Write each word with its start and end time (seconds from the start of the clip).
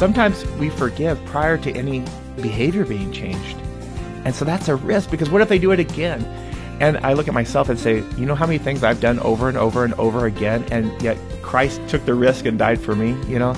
sometimes 0.00 0.46
we 0.52 0.70
forgive 0.70 1.22
prior 1.26 1.58
to 1.58 1.70
any 1.72 2.02
behavior 2.36 2.86
being 2.86 3.12
changed. 3.12 3.58
And 4.24 4.34
so 4.34 4.46
that's 4.46 4.66
a 4.68 4.74
risk 4.74 5.10
because 5.10 5.28
what 5.28 5.42
if 5.42 5.50
they 5.50 5.58
do 5.58 5.72
it 5.72 5.78
again? 5.78 6.24
And 6.80 6.96
I 7.04 7.12
look 7.12 7.28
at 7.28 7.34
myself 7.34 7.68
and 7.68 7.78
say, 7.78 7.96
you 8.16 8.24
know 8.24 8.34
how 8.34 8.46
many 8.46 8.56
things 8.56 8.82
I've 8.82 9.00
done 9.00 9.20
over 9.20 9.46
and 9.46 9.58
over 9.58 9.84
and 9.84 9.92
over 9.94 10.24
again, 10.24 10.64
and 10.72 10.90
yet 11.02 11.18
Christ 11.42 11.82
took 11.86 12.02
the 12.06 12.14
risk 12.14 12.46
and 12.46 12.58
died 12.58 12.80
for 12.80 12.96
me, 12.96 13.10
you 13.30 13.38
know? 13.38 13.54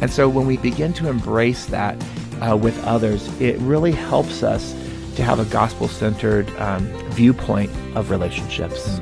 And 0.00 0.12
so 0.12 0.28
when 0.28 0.46
we 0.46 0.58
begin 0.58 0.92
to 0.92 1.08
embrace 1.08 1.66
that 1.66 2.00
uh, 2.40 2.56
with 2.56 2.80
others, 2.84 3.26
it 3.40 3.58
really 3.58 3.90
helps 3.90 4.44
us 4.44 4.72
to 5.16 5.24
have 5.24 5.40
a 5.40 5.44
gospel 5.46 5.88
centered 5.88 6.48
um, 6.50 6.86
viewpoint 7.10 7.72
of 7.96 8.10
relationships. 8.10 9.00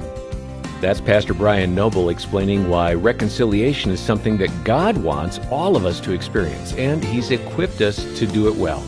That's 0.81 1.01
Pastor 1.01 1.35
Brian 1.35 1.75
Noble 1.75 2.09
explaining 2.09 2.69
why 2.69 2.95
reconciliation 2.95 3.91
is 3.91 3.99
something 3.99 4.39
that 4.39 4.63
God 4.63 4.97
wants 4.97 5.41
all 5.51 5.75
of 5.75 5.85
us 5.85 5.99
to 6.03 6.13
experience, 6.13 6.73
and 6.75 7.03
He's 7.03 7.33
equipped 7.33 7.81
us 7.81 7.97
to 8.17 8.29
do 8.29 8.47
it 8.47 8.55
well. 8.55 8.79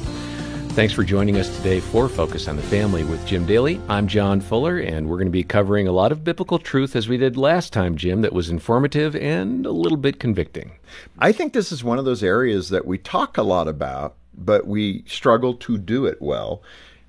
Thanks 0.75 0.95
for 0.95 1.03
joining 1.03 1.37
us 1.37 1.55
today 1.57 1.81
for 1.81 2.09
Focus 2.09 2.47
on 2.47 2.55
the 2.55 2.63
Family 2.63 3.03
with 3.03 3.27
Jim 3.27 3.45
Daly. 3.45 3.81
I'm 3.89 4.07
John 4.07 4.41
Fuller, 4.41 4.79
and 4.79 5.09
we're 5.09 5.17
going 5.17 5.27
to 5.27 5.33
be 5.33 5.43
covering 5.43 5.89
a 5.89 5.93
lot 5.93 6.13
of 6.13 6.23
biblical 6.23 6.61
truth 6.61 6.95
as 6.95 7.09
we 7.09 7.17
did 7.17 7.37
last 7.37 7.73
time, 7.73 7.97
Jim, 7.97 8.21
that 8.21 8.33
was 8.33 8.51
informative 8.51 9.17
and 9.17 9.67
a 9.67 9.73
little 9.73 9.99
bit 9.99 10.21
convicting. 10.21 10.71
I 11.19 11.33
think 11.33 11.53
this 11.53 11.73
is 11.73 11.83
one 11.83 11.99
of 11.99 12.05
those 12.05 12.23
areas 12.23 12.69
that 12.69 12.87
we 12.87 12.99
talk 12.99 13.37
a 13.37 13.43
lot 13.43 13.67
about, 13.67 14.15
but 14.33 14.65
we 14.65 15.03
struggle 15.09 15.55
to 15.55 15.77
do 15.77 16.07
it 16.07 16.23
well 16.23 16.63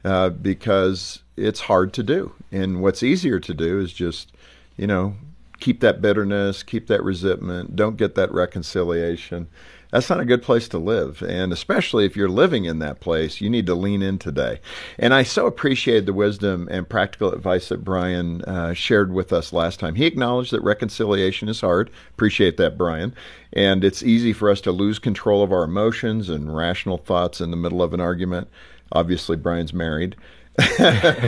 uh, 0.03 0.29
because 0.29 1.21
it's 1.37 1.59
hard 1.59 1.93
to 1.93 2.01
do. 2.01 2.33
And 2.51 2.81
what's 2.81 3.03
easier 3.03 3.39
to 3.39 3.53
do 3.53 3.79
is 3.79 3.93
just, 3.93 4.31
you 4.81 4.87
know, 4.87 5.15
keep 5.59 5.79
that 5.79 6.01
bitterness, 6.01 6.63
keep 6.63 6.87
that 6.87 7.03
resentment, 7.03 7.75
don't 7.75 7.95
get 7.97 8.15
that 8.15 8.31
reconciliation 8.33 9.47
that's 9.91 10.09
not 10.09 10.21
a 10.21 10.25
good 10.25 10.41
place 10.41 10.67
to 10.69 10.77
live. 10.77 11.21
And 11.21 11.51
especially 11.51 12.05
if 12.05 12.15
you're 12.15 12.29
living 12.29 12.65
in 12.65 12.79
that 12.79 13.01
place, 13.01 13.41
you 13.41 13.49
need 13.49 13.65
to 13.67 13.75
lean 13.75 14.01
in 14.01 14.17
today. 14.17 14.59
And 14.97 15.13
I 15.13 15.23
so 15.23 15.45
appreciated 15.45 16.05
the 16.05 16.13
wisdom 16.13 16.67
and 16.71 16.89
practical 16.89 17.33
advice 17.33 17.69
that 17.69 17.83
Brian 17.83 18.41
uh, 18.43 18.73
shared 18.73 19.11
with 19.11 19.33
us 19.33 19.53
last 19.53 19.79
time. 19.79 19.95
He 19.95 20.05
acknowledged 20.05 20.51
that 20.51 20.61
reconciliation 20.61 21.49
is 21.49 21.61
hard. 21.61 21.91
Appreciate 22.11 22.57
that, 22.57 22.77
Brian. 22.77 23.13
And 23.53 23.83
it's 23.83 24.01
easy 24.01 24.31
for 24.31 24.49
us 24.49 24.61
to 24.61 24.71
lose 24.71 24.97
control 24.97 25.43
of 25.43 25.51
our 25.51 25.63
emotions 25.63 26.29
and 26.29 26.55
rational 26.55 26.97
thoughts 26.97 27.41
in 27.41 27.51
the 27.51 27.57
middle 27.57 27.83
of 27.83 27.93
an 27.93 27.99
argument. 27.99 28.47
Obviously, 28.93 29.35
Brian's 29.35 29.73
married. 29.73 30.15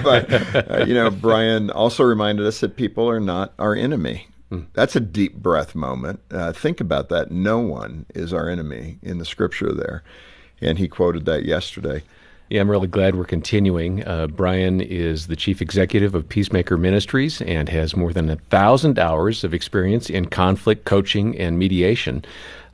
but 0.03 0.71
uh, 0.71 0.85
you 0.85 0.93
know, 0.93 1.09
Brian 1.09 1.69
also 1.69 2.03
reminded 2.03 2.45
us 2.45 2.59
that 2.59 2.75
people 2.75 3.09
are 3.09 3.19
not 3.19 3.53
our 3.57 3.75
enemy. 3.75 4.27
That's 4.73 4.95
a 4.95 4.99
deep 4.99 5.35
breath 5.35 5.73
moment. 5.73 6.19
Uh, 6.31 6.51
think 6.51 6.79
about 6.79 7.09
that. 7.09 7.31
No 7.31 7.59
one 7.59 8.05
is 8.13 8.33
our 8.33 8.49
enemy 8.49 8.99
in 9.01 9.17
the 9.17 9.25
scripture 9.25 9.73
there. 9.73 10.03
And 10.61 10.77
he 10.77 10.87
quoted 10.87 11.25
that 11.25 11.45
yesterday. 11.45 12.03
Yeah, 12.49 12.61
I'm 12.61 12.69
really 12.69 12.87
glad 12.87 13.15
we're 13.15 13.25
continuing. 13.25 14.05
Uh, 14.05 14.27
Brian 14.27 14.79
is 14.79 15.27
the 15.27 15.35
chief 15.35 15.61
executive 15.61 16.13
of 16.13 16.29
Peacemaker 16.29 16.77
Ministries 16.77 17.41
and 17.41 17.67
has 17.69 17.95
more 17.95 18.13
than 18.13 18.29
a 18.29 18.35
thousand 18.35 18.99
hours 18.99 19.43
of 19.43 19.53
experience 19.53 20.09
in 20.09 20.25
conflict 20.27 20.85
coaching 20.85 21.37
and 21.39 21.57
mediation. 21.57 22.23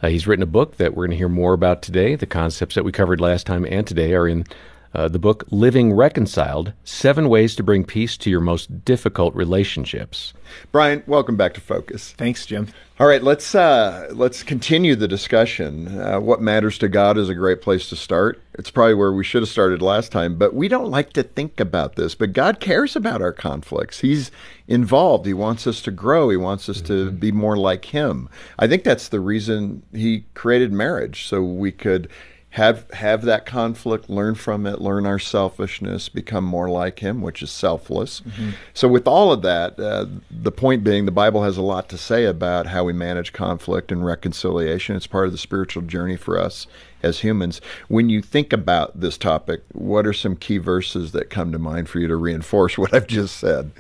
Uh, 0.02 0.08
he's 0.10 0.28
written 0.28 0.44
a 0.44 0.48
book 0.48 0.78
that 0.78 0.96
we're 0.96 1.06
going 1.06 1.12
to 1.12 1.18
hear 1.18 1.30
more 1.30 1.54
about 1.54 1.82
today. 1.82 2.16
The 2.16 2.26
concepts 2.26 2.76
that 2.76 2.84
we 2.84 2.92
covered 2.92 3.22
last 3.22 3.46
time 3.46 3.66
and 3.66 3.86
today 3.86 4.14
are 4.14 4.28
in 4.28 4.46
uh, 4.94 5.08
the 5.08 5.20
book 5.20 5.46
Living 5.52 5.94
Reconciled 5.94 6.74
Seven 6.84 7.30
Ways 7.30 7.56
to 7.56 7.64
Bring 7.64 7.84
Peace 7.84 8.18
to 8.18 8.30
Your 8.30 8.40
Most 8.40 8.86
Difficult 8.86 9.36
Relationships. 9.36 10.34
Brian, 10.72 11.04
welcome 11.06 11.36
back 11.36 11.54
to 11.54 11.62
Focus. 11.62 12.14
Thanks, 12.18 12.46
Jim. 12.46 12.68
All 13.00 13.08
right, 13.08 13.24
let's 13.24 13.56
uh, 13.56 14.10
let's 14.12 14.44
continue 14.44 14.96
the 14.96 15.08
discussion. 15.08 16.00
Uh, 16.00 16.20
what 16.20 16.42
matters 16.42 16.78
to 16.80 16.90
God 16.90 17.18
is 17.18 17.30
a 17.30 17.36
great 17.36 17.62
place 17.62 17.88
to 17.90 17.96
start. 17.96 18.42
It's 18.56 18.70
probably 18.72 18.96
where 18.96 19.14
we 19.14 19.24
should 19.24 19.42
have 19.42 19.50
started 19.50 19.82
last 19.82 20.12
time, 20.12 20.38
but 20.38 20.54
we 20.54 20.68
don't 20.68 20.92
like 20.92 21.14
to 21.14 21.24
think 21.24 21.62
about 21.62 21.96
this. 21.96 22.14
But 22.14 22.34
God 22.34 22.60
cares 22.60 22.98
about 22.98 23.22
our 23.22 23.32
conflicts. 23.32 24.02
He's 24.02 24.32
involved. 24.68 25.26
He 25.26 25.34
wants 25.34 25.66
us 25.66 25.82
to 25.84 25.92
grow. 25.92 26.30
He 26.30 26.36
wants 26.36 26.68
us 26.68 26.78
mm-hmm. 26.82 26.88
to 26.88 27.12
be 27.12 27.32
more 27.32 27.56
like 27.56 27.86
Him. 27.86 28.28
I 28.58 28.68
think 28.68 28.84
that's 28.84 29.08
the 29.08 29.22
reason 29.22 29.84
He 29.94 30.26
created 30.34 30.74
marriage, 30.74 31.26
so 31.26 31.42
we 31.42 31.72
could 31.72 32.10
have 32.52 32.90
have 32.92 33.24
that 33.24 33.46
conflict, 33.46 34.10
learn 34.10 34.34
from 34.34 34.66
it, 34.66 34.82
learn 34.82 35.06
our 35.06 35.20
selfishness, 35.20 36.10
become 36.10 36.44
more 36.44 36.70
like 36.70 37.00
Him, 37.00 37.22
which 37.22 37.44
is 37.44 37.52
selfless. 37.52 38.22
Mm-hmm. 38.22 38.52
So, 38.74 38.88
with 38.88 39.08
all 39.08 39.32
of 39.32 39.44
that, 39.44 39.80
uh, 39.80 40.08
the 40.32 40.52
point 40.52 40.84
being, 40.84 41.06
the 41.06 41.12
Bible 41.12 41.44
has 41.44 41.58
a 41.58 41.62
lot 41.62 41.90
to 41.90 41.98
say 41.98 42.26
about 42.26 42.68
how 42.68 42.84
we 42.84 42.94
manage 42.94 43.34
conflict 43.34 43.92
and 43.92 44.04
reconciliation. 44.04 44.96
It's 44.96 45.06
part 45.06 45.28
of 45.28 45.32
the 45.32 45.38
spiritual 45.38 45.84
journey 45.84 46.16
for 46.16 46.40
us 46.40 46.66
as 47.04 47.20
humans. 47.20 47.62
When 47.88 48.10
you 48.10 48.22
think 48.22 48.52
about 48.52 49.00
this 49.00 49.18
topic, 49.18 49.62
what 49.74 50.08
are 50.08 50.14
some 50.14 50.36
key 50.36 50.58
verses 50.58 51.12
that 51.12 51.30
come 51.30 51.52
to 51.52 51.60
mind 51.60 51.88
for 51.88 52.00
you 52.00 52.08
to 52.08 52.16
reinforce 52.16 52.78
what 52.78 52.94
I've 52.94 53.08
just 53.08 53.38
said? 53.38 53.72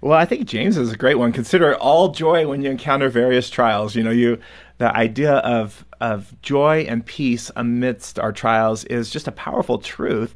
Well, 0.00 0.18
I 0.18 0.26
think 0.26 0.46
James 0.46 0.76
is 0.76 0.92
a 0.92 0.98
great 0.98 1.14
one. 1.14 1.32
Consider 1.32 1.76
all 1.76 2.08
joy 2.08 2.46
when 2.46 2.60
you 2.60 2.70
encounter 2.70 3.08
various 3.08 3.48
trials. 3.48 3.96
You 3.96 4.02
know, 4.02 4.10
you 4.10 4.38
the 4.78 4.94
idea 4.96 5.34
of 5.34 5.84
of 6.00 6.34
joy 6.42 6.86
and 6.88 7.04
peace 7.06 7.50
amidst 7.56 8.18
our 8.18 8.32
trials 8.32 8.84
is 8.84 9.10
just 9.10 9.28
a 9.28 9.32
powerful 9.32 9.78
truth. 9.78 10.34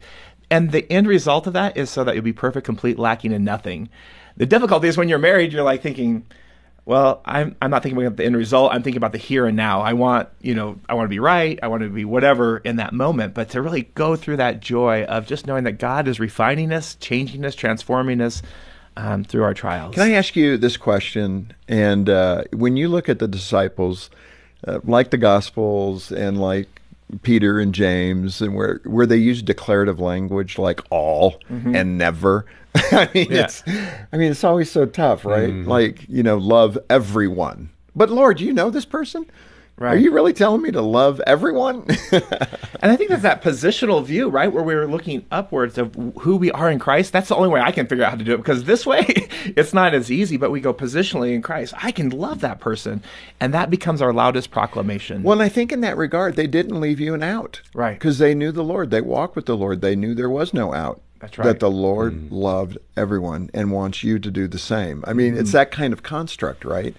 And 0.50 0.72
the 0.72 0.90
end 0.90 1.06
result 1.06 1.46
of 1.46 1.52
that 1.52 1.76
is 1.76 1.90
so 1.90 2.04
that 2.04 2.14
you'll 2.14 2.24
be 2.24 2.32
perfect, 2.32 2.64
complete, 2.64 2.98
lacking 2.98 3.32
in 3.32 3.44
nothing. 3.44 3.90
The 4.38 4.46
difficulty 4.46 4.88
is 4.88 4.96
when 4.96 5.08
you're 5.08 5.18
married, 5.18 5.52
you're 5.52 5.62
like 5.62 5.82
thinking, 5.82 6.24
well, 6.86 7.20
I'm 7.26 7.54
I'm 7.60 7.70
not 7.70 7.82
thinking 7.82 7.98
about 7.98 8.16
the 8.16 8.24
end 8.24 8.36
result. 8.36 8.72
I'm 8.72 8.82
thinking 8.82 8.96
about 8.96 9.12
the 9.12 9.18
here 9.18 9.44
and 9.44 9.56
now. 9.56 9.82
I 9.82 9.92
want, 9.92 10.30
you 10.40 10.54
know, 10.54 10.78
I 10.88 10.94
want 10.94 11.04
to 11.04 11.10
be 11.10 11.18
right. 11.18 11.58
I 11.62 11.68
want 11.68 11.82
to 11.82 11.90
be 11.90 12.06
whatever 12.06 12.58
in 12.58 12.76
that 12.76 12.94
moment. 12.94 13.34
But 13.34 13.50
to 13.50 13.60
really 13.60 13.82
go 13.94 14.16
through 14.16 14.38
that 14.38 14.60
joy 14.60 15.04
of 15.04 15.26
just 15.26 15.46
knowing 15.46 15.64
that 15.64 15.72
God 15.72 16.08
is 16.08 16.18
refining 16.18 16.72
us, 16.72 16.94
changing 16.94 17.44
us, 17.44 17.54
transforming 17.54 18.22
us 18.22 18.40
um, 18.98 19.24
through 19.24 19.44
our 19.44 19.54
trials. 19.54 19.94
Can 19.94 20.02
I 20.02 20.12
ask 20.12 20.34
you 20.34 20.56
this 20.56 20.76
question? 20.76 21.52
And 21.68 22.08
uh, 22.08 22.44
when 22.52 22.76
you 22.76 22.88
look 22.88 23.08
at 23.08 23.20
the 23.20 23.28
disciples, 23.28 24.10
uh, 24.66 24.80
like 24.84 25.10
the 25.10 25.18
Gospels 25.18 26.10
and 26.10 26.40
like 26.40 26.68
Peter 27.22 27.60
and 27.60 27.72
James, 27.72 28.42
and 28.42 28.54
where 28.54 28.80
where 28.84 29.06
they 29.06 29.16
use 29.16 29.40
declarative 29.40 30.00
language 30.00 30.58
like 30.58 30.80
all 30.90 31.38
mm-hmm. 31.50 31.74
and 31.74 31.96
never. 31.96 32.44
I 32.74 33.08
mean, 33.14 33.28
yeah. 33.30 33.44
it's 33.44 33.62
I 34.12 34.16
mean, 34.16 34.32
it's 34.32 34.44
always 34.44 34.70
so 34.70 34.84
tough, 34.84 35.24
right? 35.24 35.50
Mm-hmm. 35.50 35.70
Like 35.70 36.08
you 36.08 36.24
know, 36.24 36.36
love 36.36 36.76
everyone. 36.90 37.70
But 37.94 38.10
Lord, 38.10 38.40
you 38.40 38.52
know 38.52 38.68
this 38.68 38.84
person? 38.84 39.30
Right. 39.78 39.94
Are 39.94 39.98
you 39.98 40.10
really 40.10 40.32
telling 40.32 40.60
me 40.60 40.72
to 40.72 40.82
love 40.82 41.20
everyone? 41.26 41.86
and 42.12 42.24
I 42.82 42.96
think 42.96 43.10
that's 43.10 43.22
that 43.22 43.42
positional 43.42 44.04
view, 44.04 44.28
right? 44.28 44.52
Where 44.52 44.64
we're 44.64 44.88
looking 44.88 45.24
upwards 45.30 45.78
of 45.78 45.94
who 46.20 46.36
we 46.36 46.50
are 46.50 46.68
in 46.68 46.80
Christ. 46.80 47.12
That's 47.12 47.28
the 47.28 47.36
only 47.36 47.48
way 47.48 47.60
I 47.60 47.70
can 47.70 47.86
figure 47.86 48.04
out 48.04 48.10
how 48.10 48.16
to 48.16 48.24
do 48.24 48.34
it 48.34 48.38
because 48.38 48.64
this 48.64 48.84
way 48.84 49.04
it's 49.56 49.72
not 49.72 49.94
as 49.94 50.10
easy, 50.10 50.36
but 50.36 50.50
we 50.50 50.60
go 50.60 50.74
positionally 50.74 51.32
in 51.32 51.42
Christ. 51.42 51.74
I 51.76 51.92
can 51.92 52.10
love 52.10 52.40
that 52.40 52.58
person. 52.58 53.04
And 53.38 53.54
that 53.54 53.70
becomes 53.70 54.02
our 54.02 54.12
loudest 54.12 54.50
proclamation. 54.50 55.22
Well, 55.22 55.34
and 55.34 55.42
I 55.42 55.48
think 55.48 55.70
in 55.70 55.80
that 55.82 55.96
regard, 55.96 56.34
they 56.34 56.48
didn't 56.48 56.80
leave 56.80 56.98
you 56.98 57.14
an 57.14 57.22
out. 57.22 57.62
Right. 57.72 57.94
Because 57.94 58.18
they 58.18 58.34
knew 58.34 58.50
the 58.50 58.64
Lord. 58.64 58.90
They 58.90 59.00
walked 59.00 59.36
with 59.36 59.46
the 59.46 59.56
Lord. 59.56 59.80
They 59.80 59.94
knew 59.94 60.12
there 60.14 60.28
was 60.28 60.52
no 60.52 60.74
out. 60.74 61.00
That's 61.20 61.38
right. 61.38 61.46
That 61.46 61.60
the 61.60 61.70
Lord 61.70 62.14
mm. 62.14 62.28
loved 62.30 62.78
everyone 62.96 63.50
and 63.54 63.72
wants 63.72 64.02
you 64.02 64.18
to 64.18 64.30
do 64.30 64.48
the 64.48 64.58
same. 64.58 65.04
I 65.06 65.12
mean, 65.12 65.34
mm. 65.34 65.40
it's 65.40 65.52
that 65.52 65.70
kind 65.70 65.92
of 65.92 66.02
construct, 66.02 66.64
right? 66.64 66.96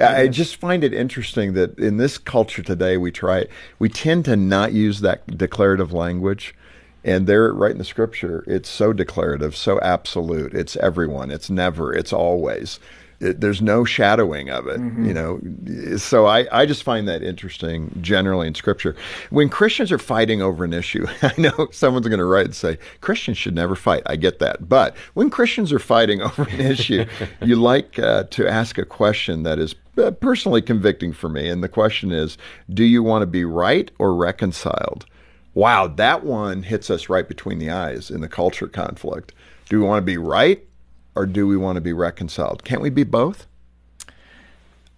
I 0.00 0.28
just 0.28 0.56
find 0.56 0.82
it 0.82 0.94
interesting 0.94 1.52
that 1.54 1.78
in 1.78 1.98
this 1.98 2.18
culture 2.18 2.62
today, 2.62 2.96
we 2.96 3.10
try 3.10 3.46
we 3.78 3.88
tend 3.88 4.24
to 4.26 4.36
not 4.36 4.72
use 4.72 5.00
that 5.00 5.36
declarative 5.36 5.92
language. 5.92 6.54
And 7.02 7.26
there, 7.26 7.50
right 7.52 7.70
in 7.70 7.78
the 7.78 7.84
scripture, 7.84 8.44
it's 8.46 8.68
so 8.68 8.92
declarative, 8.92 9.56
so 9.56 9.80
absolute. 9.80 10.52
It's 10.52 10.76
everyone. 10.76 11.30
It's 11.30 11.48
never. 11.48 11.94
It's 11.94 12.12
always. 12.12 12.78
It, 13.20 13.40
there's 13.40 13.60
no 13.60 13.84
shadowing 13.84 14.48
of 14.48 14.66
it, 14.66 14.80
mm-hmm. 14.80 15.04
you 15.04 15.14
know. 15.14 15.98
So 15.98 16.26
I, 16.26 16.46
I 16.50 16.64
just 16.64 16.82
find 16.82 17.06
that 17.06 17.22
interesting 17.22 17.96
generally 18.00 18.48
in 18.48 18.54
Scripture. 18.54 18.96
When 19.28 19.48
Christians 19.48 19.92
are 19.92 19.98
fighting 19.98 20.40
over 20.40 20.64
an 20.64 20.72
issue, 20.72 21.06
I 21.22 21.32
know 21.36 21.68
someone's 21.70 22.08
going 22.08 22.18
to 22.18 22.24
write 22.24 22.46
and 22.46 22.54
say 22.54 22.78
Christians 23.00 23.36
should 23.36 23.54
never 23.54 23.76
fight. 23.76 24.02
I 24.06 24.16
get 24.16 24.38
that, 24.38 24.68
but 24.68 24.96
when 25.14 25.28
Christians 25.28 25.72
are 25.72 25.78
fighting 25.78 26.22
over 26.22 26.44
an 26.44 26.60
issue, 26.60 27.04
you 27.42 27.56
like 27.56 27.98
uh, 27.98 28.24
to 28.24 28.48
ask 28.48 28.78
a 28.78 28.84
question 28.84 29.42
that 29.42 29.58
is 29.58 29.74
uh, 29.98 30.10
personally 30.12 30.62
convicting 30.62 31.12
for 31.12 31.28
me, 31.28 31.48
and 31.48 31.62
the 31.62 31.68
question 31.68 32.12
is, 32.12 32.38
do 32.72 32.84
you 32.84 33.02
want 33.02 33.22
to 33.22 33.26
be 33.26 33.44
right 33.44 33.90
or 33.98 34.14
reconciled? 34.14 35.04
Wow, 35.52 35.88
that 35.88 36.24
one 36.24 36.62
hits 36.62 36.90
us 36.90 37.08
right 37.08 37.26
between 37.26 37.58
the 37.58 37.70
eyes 37.70 38.10
in 38.10 38.20
the 38.20 38.28
culture 38.28 38.68
conflict. 38.68 39.34
Do 39.68 39.78
we 39.78 39.86
want 39.86 40.00
to 40.00 40.06
be 40.06 40.16
right 40.16 40.64
or 41.14 41.26
do 41.26 41.46
we 41.46 41.56
want 41.56 41.76
to 41.76 41.80
be 41.80 41.92
reconciled? 41.92 42.64
Can't 42.64 42.82
we 42.82 42.90
be 42.90 43.04
both? 43.04 43.46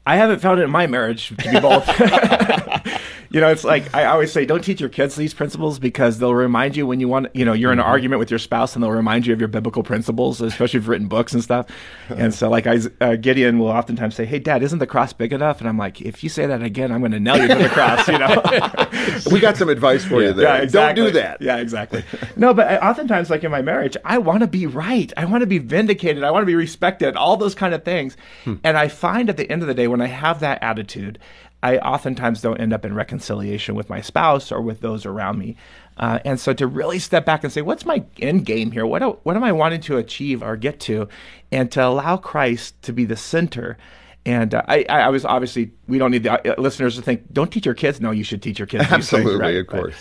I 0.05 0.17
haven't 0.17 0.41
found 0.41 0.61
it 0.61 0.65
in 0.65 0.71
my 0.71 0.87
marriage 0.87 1.29
to 1.29 1.35
be 1.35 1.61
both. 1.61 1.87
you 3.33 3.41
know, 3.41 3.49
it's 3.49 3.65
like 3.65 3.95
I 3.95 4.05
always 4.05 4.31
say, 4.31 4.45
don't 4.45 4.63
teach 4.63 4.81
your 4.81 4.91
kids 4.91 5.17
these 5.17 5.33
principles 5.33 5.79
because 5.79 6.19
they'll 6.19 6.35
remind 6.35 6.77
you 6.77 6.87
when 6.87 7.01
you 7.01 7.09
want, 7.09 7.35
you 7.35 7.45
know, 7.45 7.53
you're 7.53 7.73
in 7.73 7.79
an 7.79 7.85
mm-hmm. 7.85 7.91
argument 7.91 8.21
with 8.21 8.31
your 8.31 8.39
spouse 8.39 8.75
and 8.75 8.83
they'll 8.83 8.91
remind 8.91 9.27
you 9.27 9.33
of 9.33 9.41
your 9.41 9.49
biblical 9.49 9.83
principles, 9.83 10.41
especially 10.41 10.65
if 10.67 10.75
you've 10.75 10.89
written 10.89 11.09
books 11.09 11.33
and 11.33 11.43
stuff. 11.43 11.67
And 12.11 12.35
so, 12.35 12.51
like, 12.51 12.67
I, 12.67 12.79
uh, 13.01 13.17
Gideon 13.17 13.59
will 13.59 13.69
oftentimes 13.69 14.15
say, 14.15 14.27
"Hey, 14.27 14.39
Dad, 14.39 14.63
isn't 14.63 14.79
the 14.79 14.87
cross 14.87 15.13
big 15.13 15.33
enough?" 15.33 15.61
And 15.61 15.69
I'm 15.69 15.79
like, 15.79 16.01
"If 16.01 16.23
you 16.23 16.29
say 16.29 16.47
that 16.47 16.63
again, 16.63 16.93
I'm 16.93 17.01
going 17.01 17.13
to 17.13 17.21
nail 17.21 17.39
you 17.39 17.49
to 17.49 17.55
the 17.55 17.69
cross." 17.69 18.07
You 18.07 18.19
know. 18.19 19.31
we 19.33 19.41
got 19.41 19.57
some 19.57 19.69
advice 19.69 20.05
for 20.05 20.23
you 20.23 20.33
there. 20.33 20.45
Yeah, 20.45 20.63
exactly. 20.63 21.03
Don't 21.03 21.13
do 21.13 21.19
that. 21.19 21.41
Yeah, 21.41 21.57
exactly. 21.57 22.05
no, 22.37 22.53
but 22.53 22.69
I, 22.69 22.77
oftentimes, 22.79 23.31
like 23.31 23.45
in 23.45 23.51
my 23.51 23.63
marriage, 23.63 23.97
I 24.05 24.19
want 24.19 24.41
to 24.41 24.47
be 24.47 24.67
right. 24.67 25.13
I 25.17 25.25
want 25.25 25.41
to 25.41 25.47
be 25.47 25.59
vindicated. 25.59 26.23
I 26.23 26.31
want 26.31 26.43
to 26.43 26.47
be 26.47 26.55
respected. 26.55 27.17
All 27.17 27.37
those 27.37 27.55
kind 27.55 27.75
of 27.75 27.85
things. 27.85 28.17
Hmm. 28.45 28.57
And 28.63 28.77
I 28.77 28.89
find 28.89 29.31
at 29.31 29.37
the 29.37 29.51
end 29.51 29.63
of 29.63 29.69
the 29.69 29.75
day, 29.75 29.89
when 29.89 30.01
I 30.01 30.07
have 30.07 30.41
that 30.41 30.63
attitude, 30.63 31.19
I 31.63 31.79
oftentimes 31.79 32.41
don't 32.43 32.59
end 32.61 32.73
up 32.73 32.85
in 32.85 32.95
reconciliation 32.95 33.75
with 33.75 33.89
my 33.89 34.01
spouse 34.01 34.51
or 34.51 34.61
with 34.61 34.81
those 34.81 35.07
around 35.07 35.39
me. 35.39 35.57
Uh, 35.97 36.19
and 36.25 36.41
so 36.41 36.53
to 36.55 36.67
really 36.67 36.99
step 36.99 37.25
back 37.25 37.45
and 37.45 37.53
say, 37.53 37.63
what's 37.63 37.85
my 37.85 38.03
end 38.21 38.45
game 38.47 38.71
here? 38.73 38.85
What, 38.87 39.01
do- 39.01 39.19
what 39.23 39.37
am 39.37 39.45
I 39.45 39.53
wanting 39.53 39.81
to 39.83 39.97
achieve 39.99 40.43
or 40.43 40.57
get 40.57 40.81
to? 40.81 41.09
And 41.53 41.71
to 41.73 41.87
allow 41.87 42.17
Christ 42.17 42.81
to 42.83 42.93
be 42.93 43.05
the 43.05 43.17
center. 43.17 43.77
And 44.25 44.55
uh, 44.55 44.63
I, 44.69 44.85
I 44.89 45.09
was 45.11 45.25
obviously, 45.25 45.71
we 45.89 45.99
don't 45.99 46.11
need 46.11 46.23
the 46.23 46.57
uh, 46.57 46.61
listeners 46.61 46.97
to 46.97 47.03
think, 47.03 47.33
don't 47.33 47.53
teach 47.53 47.67
your 47.67 47.75
kids. 47.75 48.01
No, 48.01 48.11
you 48.11 48.25
should 48.25 48.43
teach 48.43 48.59
your 48.59 48.67
kids. 48.67 48.85
these 48.85 48.91
things, 48.91 49.13
Absolutely, 49.13 49.37
right? 49.41 49.57
of 49.57 49.67
But 49.67 49.81
course. 49.81 49.95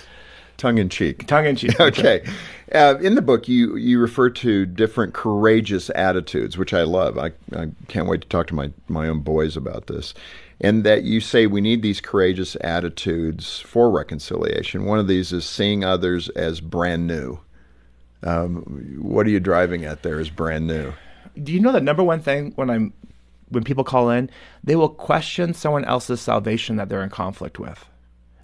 Tongue 0.61 0.77
in 0.77 0.89
cheek. 0.89 1.25
Tongue 1.25 1.47
in 1.47 1.55
cheek. 1.55 1.71
Okay. 1.79 2.23
Uh, 2.71 2.95
in 3.01 3.15
the 3.15 3.21
book, 3.21 3.47
you, 3.47 3.75
you 3.75 3.99
refer 3.99 4.29
to 4.29 4.67
different 4.67 5.15
courageous 5.15 5.89
attitudes, 5.95 6.55
which 6.55 6.71
I 6.71 6.83
love. 6.83 7.17
I, 7.17 7.31
I 7.55 7.69
can't 7.87 8.07
wait 8.07 8.21
to 8.21 8.27
talk 8.27 8.45
to 8.47 8.55
my, 8.55 8.71
my 8.87 9.07
own 9.07 9.21
boys 9.21 9.57
about 9.57 9.87
this. 9.87 10.13
And 10.59 10.83
that 10.83 11.01
you 11.01 11.19
say 11.19 11.47
we 11.47 11.61
need 11.61 11.81
these 11.81 11.99
courageous 11.99 12.55
attitudes 12.61 13.59
for 13.59 13.89
reconciliation. 13.89 14.85
One 14.85 14.99
of 14.99 15.07
these 15.07 15.33
is 15.33 15.45
seeing 15.45 15.83
others 15.83 16.29
as 16.29 16.61
brand 16.61 17.07
new. 17.07 17.39
Um, 18.21 18.99
what 19.01 19.25
are 19.25 19.31
you 19.31 19.39
driving 19.39 19.83
at 19.83 20.03
there 20.03 20.19
as 20.19 20.29
brand 20.29 20.67
new? 20.67 20.93
Do 21.41 21.51
you 21.51 21.59
know 21.59 21.71
the 21.71 21.81
number 21.81 22.03
one 22.03 22.21
thing 22.21 22.51
when 22.55 22.69
I'm 22.69 22.93
when 23.49 23.63
people 23.63 23.83
call 23.83 24.11
in, 24.11 24.29
they 24.63 24.75
will 24.75 24.89
question 24.89 25.55
someone 25.55 25.85
else's 25.85 26.21
salvation 26.21 26.75
that 26.75 26.87
they're 26.87 27.03
in 27.03 27.09
conflict 27.09 27.59
with. 27.59 27.85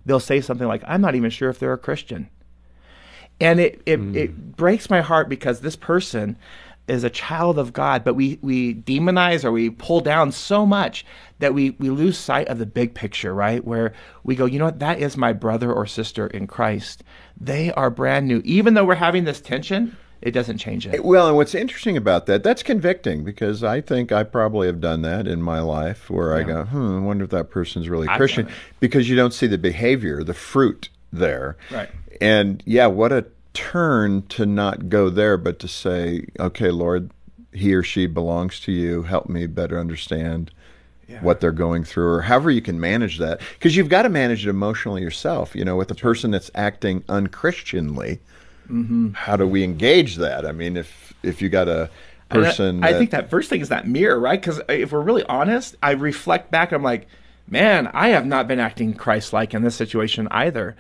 They'll 0.07 0.19
say 0.19 0.42
something 0.42 0.68
like, 0.68 0.83
"I'm 0.88 1.01
not 1.01 1.15
even 1.15 1.30
sure 1.30 1.50
if 1.50 1.59
they're 1.59 1.74
a 1.74 1.77
Christian," 1.77 2.30
and 3.39 3.59
it 3.59 3.81
it, 3.86 4.00
hmm. 4.00 4.15
it 4.15 4.56
breaks 4.56 4.89
my 4.89 5.01
heart 5.01 5.30
because 5.30 5.59
this 5.59 5.75
person 5.75 6.38
is 6.88 7.04
a 7.04 7.09
child 7.09 7.59
of 7.59 7.74
God, 7.74 8.04
but 8.04 8.13
we 8.13 8.39
we 8.42 8.74
demonize 8.74 9.44
or 9.44 9.51
we 9.51 9.69
pull 9.69 10.00
down 10.00 10.31
so 10.31 10.65
much 10.65 11.06
that 11.39 11.54
we 11.54 11.71
we 11.71 11.89
lose 11.89 12.18
sight 12.18 12.48
of 12.48 12.59
the 12.59 12.65
big 12.65 12.94
picture, 12.94 13.33
right? 13.33 13.63
Where 13.63 13.94
we 14.24 14.36
go, 14.36 14.45
you 14.45 14.57
know 14.57 14.65
what, 14.65 14.80
that 14.80 15.00
is 15.00 15.18
my 15.18 15.33
brother 15.33 15.71
or 15.71 15.86
sister 15.86 16.27
in 16.27 16.48
Christ. 16.48 17.04
They 17.39 17.71
are 17.74 17.89
brand 17.89 18.27
new, 18.27 18.42
even 18.45 18.74
though 18.74 18.86
we're 18.86 18.95
having 18.95 19.25
this 19.25 19.42
tension. 19.42 19.98
It 20.21 20.31
doesn't 20.31 20.57
change 20.57 20.87
it. 20.87 21.03
Well, 21.03 21.27
and 21.27 21.35
what's 21.35 21.53
interesting 21.53 21.95
about 21.95 22.25
that, 22.25 22.43
that's 22.43 22.63
convicting 22.63 23.23
because 23.23 23.63
I 23.63 23.81
think 23.81 24.11
I 24.11 24.23
probably 24.23 24.67
have 24.67 24.81
done 24.81 25.03
that 25.03 25.27
in 25.27 25.41
my 25.41 25.59
life 25.59 26.09
where 26.09 26.35
I 26.35 26.43
go, 26.43 26.63
hmm, 26.63 26.97
I 26.97 26.99
wonder 26.99 27.23
if 27.23 27.29
that 27.31 27.49
person's 27.49 27.87
really 27.87 28.07
I've 28.07 28.17
Christian 28.17 28.49
because 28.79 29.09
you 29.09 29.15
don't 29.15 29.33
see 29.33 29.47
the 29.47 29.57
behavior, 29.57 30.23
the 30.23 30.33
fruit 30.33 30.89
there. 31.13 31.57
Right. 31.71 31.89
And 32.19 32.63
yeah, 32.65 32.87
what 32.87 33.11
a 33.11 33.25
turn 33.53 34.23
to 34.27 34.45
not 34.45 34.89
go 34.89 35.09
there, 35.09 35.37
but 35.37 35.59
to 35.59 35.67
say, 35.67 36.25
okay, 36.39 36.71
Lord, 36.71 37.11
he 37.53 37.73
or 37.73 37.83
she 37.83 38.07
belongs 38.07 38.59
to 38.61 38.71
you. 38.71 39.03
Help 39.03 39.29
me 39.29 39.45
better 39.45 39.79
understand 39.79 40.51
what 41.21 41.39
they're 41.39 41.51
going 41.53 41.85
through 41.85 42.11
or 42.11 42.21
however 42.21 42.51
you 42.51 42.61
can 42.61 42.79
manage 42.79 43.17
that 43.17 43.39
because 43.53 43.75
you've 43.75 43.87
got 43.87 44.01
to 44.01 44.09
manage 44.09 44.45
it 44.45 44.49
emotionally 44.49 45.01
yourself 45.01 45.55
you 45.55 45.63
know 45.63 45.77
with 45.77 45.89
a 45.89 45.95
person 45.95 46.31
that's 46.31 46.51
acting 46.53 47.01
unchristianly 47.03 48.19
Mm-hmm. 48.69 49.13
how 49.13 49.37
do 49.37 49.47
we 49.47 49.63
engage 49.63 50.17
that 50.17 50.45
i 50.45 50.51
mean 50.51 50.75
if 50.75 51.13
if 51.23 51.41
you 51.41 51.49
got 51.49 51.67
a 51.67 51.89
person 52.29 52.83
I, 52.83 52.93
think 52.93 53.11
that 53.11 53.29
first 53.29 53.49
thing 53.49 53.61
is 53.61 53.69
that 53.69 53.87
mirror, 53.87 54.19
right? 54.19 54.39
Because 54.39 54.61
if 54.67 54.91
we're 54.91 55.01
really 55.01 55.23
honest, 55.23 55.75
I 55.81 55.91
reflect 55.91 56.51
back. 56.51 56.71
And 56.71 56.77
I'm 56.77 56.83
like, 56.83 57.07
man, 57.47 57.87
I 57.93 58.09
have 58.09 58.25
not 58.25 58.47
been 58.47 58.59
acting 58.59 58.93
Christ-like 58.93 59.53
in 59.53 59.63
this 59.63 59.75
situation 59.75 60.27
either. 60.31 60.75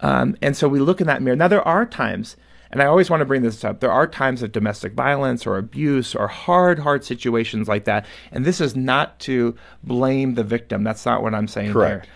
Um, 0.00 0.36
and 0.42 0.56
so 0.56 0.68
we 0.68 0.80
look 0.80 1.00
in 1.00 1.06
that 1.06 1.22
mirror. 1.22 1.36
Now 1.36 1.48
there 1.48 1.66
are 1.66 1.86
times, 1.86 2.36
and 2.70 2.82
I 2.82 2.86
always 2.86 3.10
want 3.10 3.20
to 3.20 3.26
bring 3.26 3.42
this 3.42 3.64
up. 3.64 3.80
There 3.80 3.92
are 3.92 4.06
times 4.06 4.42
of 4.42 4.52
domestic 4.52 4.92
violence 4.92 5.46
or 5.46 5.56
abuse 5.56 6.14
or 6.14 6.28
hard, 6.28 6.80
hard 6.80 7.04
situations 7.04 7.68
like 7.68 7.84
that. 7.84 8.06
And 8.30 8.44
this 8.44 8.60
is 8.60 8.76
not 8.76 9.18
to 9.20 9.56
blame 9.82 10.34
the 10.34 10.44
victim. 10.44 10.84
That's 10.84 11.06
not 11.06 11.22
what 11.22 11.34
I'm 11.34 11.48
saying 11.48 11.72
Correct. 11.72 12.04
there. 12.04 12.12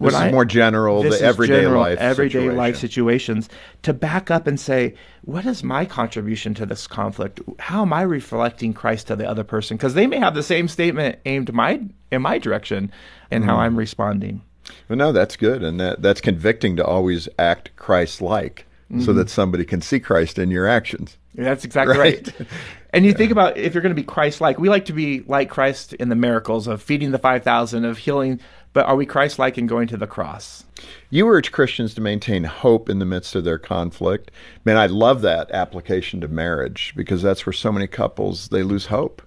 This 0.00 0.14
is 0.14 0.32
more 0.32 0.44
general, 0.44 1.02
this 1.02 1.10
the 1.12 1.16
is 1.16 1.22
everyday 1.22 1.62
general, 1.62 1.80
life 1.82 1.98
everyday 1.98 2.50
life 2.50 2.76
situations 2.76 3.48
to 3.82 3.92
back 3.92 4.30
up 4.30 4.46
and 4.46 4.58
say, 4.58 4.94
what 5.22 5.46
is 5.46 5.62
my 5.62 5.84
contribution 5.84 6.54
to 6.54 6.66
this 6.66 6.86
conflict? 6.86 7.40
How 7.58 7.82
am 7.82 7.92
I 7.92 8.02
reflecting 8.02 8.72
Christ 8.74 9.06
to 9.08 9.16
the 9.16 9.28
other 9.28 9.44
person? 9.44 9.76
Because 9.76 9.94
they 9.94 10.06
may 10.06 10.18
have 10.18 10.34
the 10.34 10.42
same 10.42 10.68
statement 10.68 11.18
aimed 11.24 11.52
my 11.52 11.80
in 12.10 12.22
my 12.22 12.38
direction 12.38 12.90
and 13.30 13.44
Mm. 13.44 13.46
how 13.46 13.56
I'm 13.56 13.76
responding. 13.76 14.42
well, 14.88 14.96
no 14.96 15.12
that's 15.12 15.36
good 15.36 15.62
and 15.62 15.78
that 15.80 16.00
that's 16.02 16.20
convicting 16.20 16.74
to 16.76 16.84
always 16.84 17.28
act 17.38 17.70
christ-like 17.76 18.66
so 18.90 18.94
Mm-hmm. 18.96 19.16
that 19.16 19.28
somebody 19.30 19.64
can 19.64 19.80
see 19.80 19.98
christ 20.00 20.38
in 20.38 20.50
your 20.50 20.66
actions 20.66 21.16
That's 21.34 21.64
exactly 21.64 21.98
Right. 21.98 22.32
right. 22.38 22.48
And 22.94 23.04
you 23.04 23.12
think 23.12 23.32
about 23.32 23.56
if 23.56 23.74
you're 23.74 23.82
going 23.82 23.94
to 23.94 24.00
be 24.00 24.06
Christ-like, 24.06 24.60
we 24.60 24.68
like 24.68 24.84
to 24.84 24.92
be 24.92 25.22
like 25.26 25.50
Christ 25.50 25.94
in 25.94 26.10
the 26.10 26.14
miracles 26.14 26.68
of 26.68 26.80
feeding 26.80 27.10
the 27.10 27.18
five 27.18 27.42
thousand, 27.42 27.84
of 27.84 27.98
healing. 27.98 28.38
But 28.72 28.86
are 28.86 28.94
we 28.94 29.04
Christ-like 29.04 29.58
in 29.58 29.66
going 29.66 29.88
to 29.88 29.96
the 29.96 30.06
cross? 30.06 30.62
You 31.10 31.26
urge 31.28 31.50
Christians 31.50 31.92
to 31.94 32.00
maintain 32.00 32.44
hope 32.44 32.88
in 32.88 33.00
the 33.00 33.04
midst 33.04 33.34
of 33.34 33.42
their 33.42 33.58
conflict. 33.58 34.30
Man, 34.64 34.76
I 34.76 34.86
love 34.86 35.22
that 35.22 35.50
application 35.50 36.20
to 36.20 36.28
marriage 36.28 36.92
because 36.96 37.20
that's 37.20 37.44
where 37.44 37.52
so 37.52 37.72
many 37.72 37.88
couples 37.88 38.48
they 38.48 38.62
lose 38.62 38.86
hope. 38.86 39.20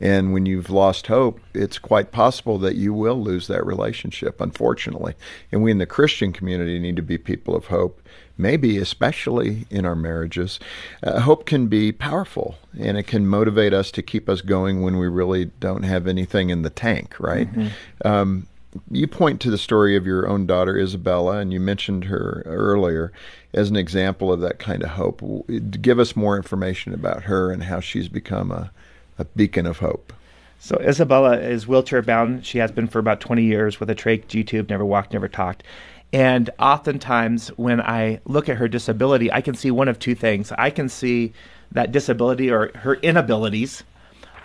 And 0.00 0.32
when 0.32 0.44
you've 0.44 0.70
lost 0.70 1.06
hope, 1.06 1.40
it's 1.54 1.78
quite 1.78 2.10
possible 2.10 2.58
that 2.58 2.76
you 2.76 2.92
will 2.92 3.22
lose 3.22 3.46
that 3.46 3.64
relationship, 3.64 4.40
unfortunately. 4.40 5.14
And 5.52 5.62
we 5.62 5.70
in 5.70 5.78
the 5.78 5.86
Christian 5.86 6.32
community 6.32 6.78
need 6.78 6.96
to 6.96 7.02
be 7.02 7.16
people 7.16 7.54
of 7.54 7.66
hope, 7.66 8.02
maybe 8.36 8.76
especially 8.76 9.66
in 9.70 9.86
our 9.86 9.94
marriages. 9.94 10.58
Uh, 11.02 11.20
hope 11.20 11.46
can 11.46 11.68
be 11.68 11.92
powerful 11.92 12.56
and 12.78 12.98
it 12.98 13.04
can 13.04 13.26
motivate 13.26 13.72
us 13.72 13.90
to 13.92 14.02
keep 14.02 14.28
us 14.28 14.40
going 14.40 14.82
when 14.82 14.98
we 14.98 15.06
really 15.06 15.46
don't 15.60 15.84
have 15.84 16.06
anything 16.06 16.50
in 16.50 16.62
the 16.62 16.70
tank, 16.70 17.14
right? 17.20 17.48
Um, 18.04 18.48
you 18.90 19.06
point 19.06 19.40
to 19.40 19.50
the 19.50 19.58
story 19.58 19.94
of 19.96 20.04
your 20.04 20.28
own 20.28 20.46
daughter 20.46 20.76
Isabella, 20.76 21.38
and 21.38 21.52
you 21.52 21.60
mentioned 21.60 22.04
her 22.04 22.42
earlier 22.44 23.12
as 23.52 23.70
an 23.70 23.76
example 23.76 24.32
of 24.32 24.40
that 24.40 24.58
kind 24.58 24.82
of 24.82 24.90
hope. 24.90 25.22
Give 25.80 26.00
us 26.00 26.16
more 26.16 26.36
information 26.36 26.92
about 26.92 27.22
her 27.24 27.52
and 27.52 27.62
how 27.62 27.78
she's 27.78 28.08
become 28.08 28.50
a, 28.50 28.72
a 29.18 29.24
beacon 29.24 29.66
of 29.66 29.78
hope. 29.78 30.12
So 30.58 30.76
Isabella 30.80 31.38
is 31.38 31.66
wheelchair 31.66 32.02
bound. 32.02 32.46
She 32.46 32.58
has 32.58 32.72
been 32.72 32.86
for 32.86 32.98
about 32.98 33.20
20 33.20 33.42
years 33.44 33.80
with 33.80 33.90
a 33.90 33.94
trach 33.94 34.28
G 34.28 34.42
tube, 34.44 34.70
never 34.70 34.84
walked, 34.84 35.12
never 35.12 35.28
talked. 35.28 35.62
And 36.12 36.48
oftentimes 36.58 37.48
when 37.56 37.80
I 37.80 38.20
look 38.24 38.48
at 38.48 38.56
her 38.56 38.68
disability, 38.68 39.32
I 39.32 39.40
can 39.40 39.54
see 39.54 39.70
one 39.70 39.88
of 39.88 39.98
two 39.98 40.14
things. 40.14 40.52
I 40.52 40.70
can 40.70 40.88
see 40.88 41.32
that 41.72 41.92
disability 41.92 42.50
or 42.50 42.70
her 42.76 42.96
inabilities, 42.96 43.82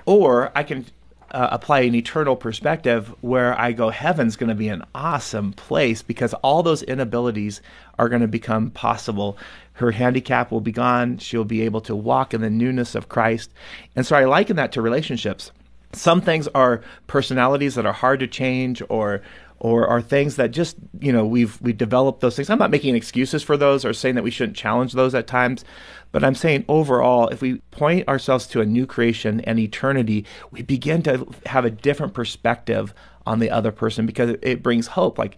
or 0.06 0.52
I 0.56 0.64
can 0.64 0.88
uh, 1.32 1.50
apply 1.52 1.82
an 1.82 1.96
eternal 1.96 2.36
perspective 2.36 3.14
where 3.22 3.60
I 3.60 3.72
go, 3.72 3.90
heaven's 3.90 4.36
going 4.36 4.50
to 4.50 4.56
be 4.56 4.68
an 4.68 4.84
awesome 4.96 5.54
place 5.54 6.02
because 6.02 6.34
all 6.36 6.64
those 6.64 6.82
inabilities 6.84 7.62
are 7.98 8.10
going 8.10 8.22
to 8.22 8.28
become 8.28 8.72
possible. 8.72 9.38
Her 9.80 9.92
handicap 9.92 10.52
will 10.52 10.60
be 10.60 10.74
gone. 10.74 11.18
She'll 11.20 11.46
be 11.46 11.62
able 11.62 11.80
to 11.82 11.96
walk 11.96 12.34
in 12.34 12.42
the 12.42 12.50
newness 12.50 12.96
of 12.96 13.08
Christ. 13.08 13.50
And 13.96 14.06
so 14.06 14.18
I 14.18 14.26
liken 14.26 14.58
that 14.58 14.74
to 14.74 14.82
relationships. 14.82 15.52
Some 15.94 16.20
things 16.20 16.50
are 16.50 16.82
personalities 17.08 17.76
that 17.76 17.86
are 17.86 17.94
hard 17.94 18.20
to 18.20 18.28
change 18.28 18.84
or 18.90 19.22
or 19.62 19.88
are 19.88 20.02
things 20.02 20.36
that 20.36 20.52
just 20.52 20.76
you 21.00 21.14
know 21.14 21.26
we've 21.26 21.62
we 21.62 21.72
developed 21.72 22.20
those 22.20 22.36
things. 22.36 22.50
I'm 22.50 22.60
not 22.60 22.72
making 22.72 22.96
excuses 22.96 23.42
for 23.42 23.56
those 23.56 23.86
or 23.86 23.94
saying 23.94 24.16
that 24.16 24.24
we 24.24 24.32
shouldn't 24.32 24.58
challenge 24.58 24.94
those 24.94 25.16
at 25.16 25.28
times, 25.28 25.64
but 26.12 26.26
I'm 26.26 26.36
saying 26.36 26.66
overall, 26.68 27.30
if 27.30 27.42
we 27.42 27.60
point 27.72 28.08
ourselves 28.10 28.48
to 28.48 28.62
a 28.62 28.66
new 28.66 28.86
creation 28.86 29.40
and 29.42 29.60
eternity, 29.60 30.26
we 30.52 30.62
begin 30.62 31.02
to 31.04 31.26
have 31.46 31.64
a 31.64 31.72
different 31.72 32.14
perspective 32.14 32.94
on 33.26 33.40
the 33.40 33.50
other 33.50 33.72
person 33.72 34.06
because 34.06 34.32
it, 34.32 34.40
it 34.42 34.64
brings 34.64 34.88
hope. 34.88 35.18
Like 35.18 35.38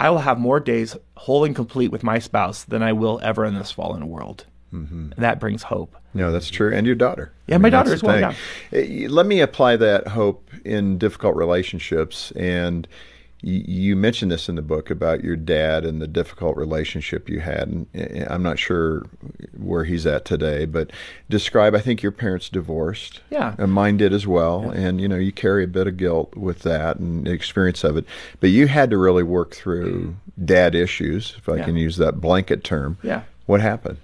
I 0.00 0.08
will 0.08 0.20
have 0.20 0.38
more 0.38 0.60
days 0.60 0.96
whole 1.14 1.44
and 1.44 1.54
complete 1.54 1.92
with 1.92 2.02
my 2.02 2.18
spouse 2.18 2.64
than 2.64 2.82
I 2.82 2.94
will 2.94 3.20
ever 3.22 3.44
in 3.44 3.54
this 3.54 3.70
fallen 3.70 4.08
world. 4.08 4.46
Mm-hmm. 4.72 5.12
And 5.12 5.24
that 5.24 5.38
brings 5.38 5.64
hope. 5.64 5.94
No, 6.14 6.32
that's 6.32 6.48
true. 6.48 6.74
And 6.74 6.86
your 6.86 6.96
daughter. 6.96 7.34
Yeah, 7.46 7.58
my 7.58 7.68
daughter 7.68 7.92
as 7.92 8.02
well. 8.02 8.34
Uh, 8.72 8.78
Let 9.08 9.26
me 9.26 9.40
apply 9.40 9.76
that 9.76 10.08
hope 10.08 10.48
in 10.64 10.96
difficult 10.96 11.36
relationships. 11.36 12.32
And 12.32 12.88
you, 13.42 13.62
you 13.66 13.96
mentioned 13.96 14.30
this 14.30 14.48
in 14.48 14.54
the 14.56 14.62
book 14.62 14.90
about 14.90 15.24
your 15.24 15.36
dad 15.36 15.84
and 15.84 16.00
the 16.00 16.06
difficult 16.06 16.56
relationship 16.56 17.28
you 17.28 17.40
had. 17.40 17.68
And 17.68 17.86
eh, 17.94 18.26
I'm 18.28 18.42
not 18.42 18.58
sure 18.58 19.06
where 19.56 19.84
he's 19.84 20.06
at 20.06 20.24
today, 20.24 20.66
but 20.66 20.90
describe. 21.28 21.74
I 21.74 21.80
think 21.80 22.02
your 22.02 22.12
parents 22.12 22.48
divorced. 22.48 23.20
Yeah. 23.30 23.54
and 23.58 23.72
mine 23.72 23.96
did 23.96 24.12
as 24.12 24.26
well. 24.26 24.70
And 24.70 25.00
you 25.00 25.08
know, 25.08 25.16
you 25.16 25.32
carry 25.32 25.64
a 25.64 25.68
bit 25.68 25.86
of 25.86 25.96
guilt 25.96 26.36
with 26.36 26.60
that 26.60 26.96
and 26.98 27.26
the 27.26 27.32
experience 27.32 27.84
of 27.84 27.96
it. 27.96 28.04
But 28.40 28.50
you 28.50 28.66
had 28.66 28.90
to 28.90 28.98
really 28.98 29.22
work 29.22 29.54
through 29.54 30.16
dad 30.44 30.74
issues, 30.74 31.34
if 31.38 31.48
I 31.48 31.56
Yeah. 31.56 31.64
can 31.64 31.76
use 31.76 31.96
that 31.96 32.20
blanket 32.20 32.62
term. 32.64 32.98
Yeah. 33.02 33.22
What 33.46 33.60
happened? 33.60 33.98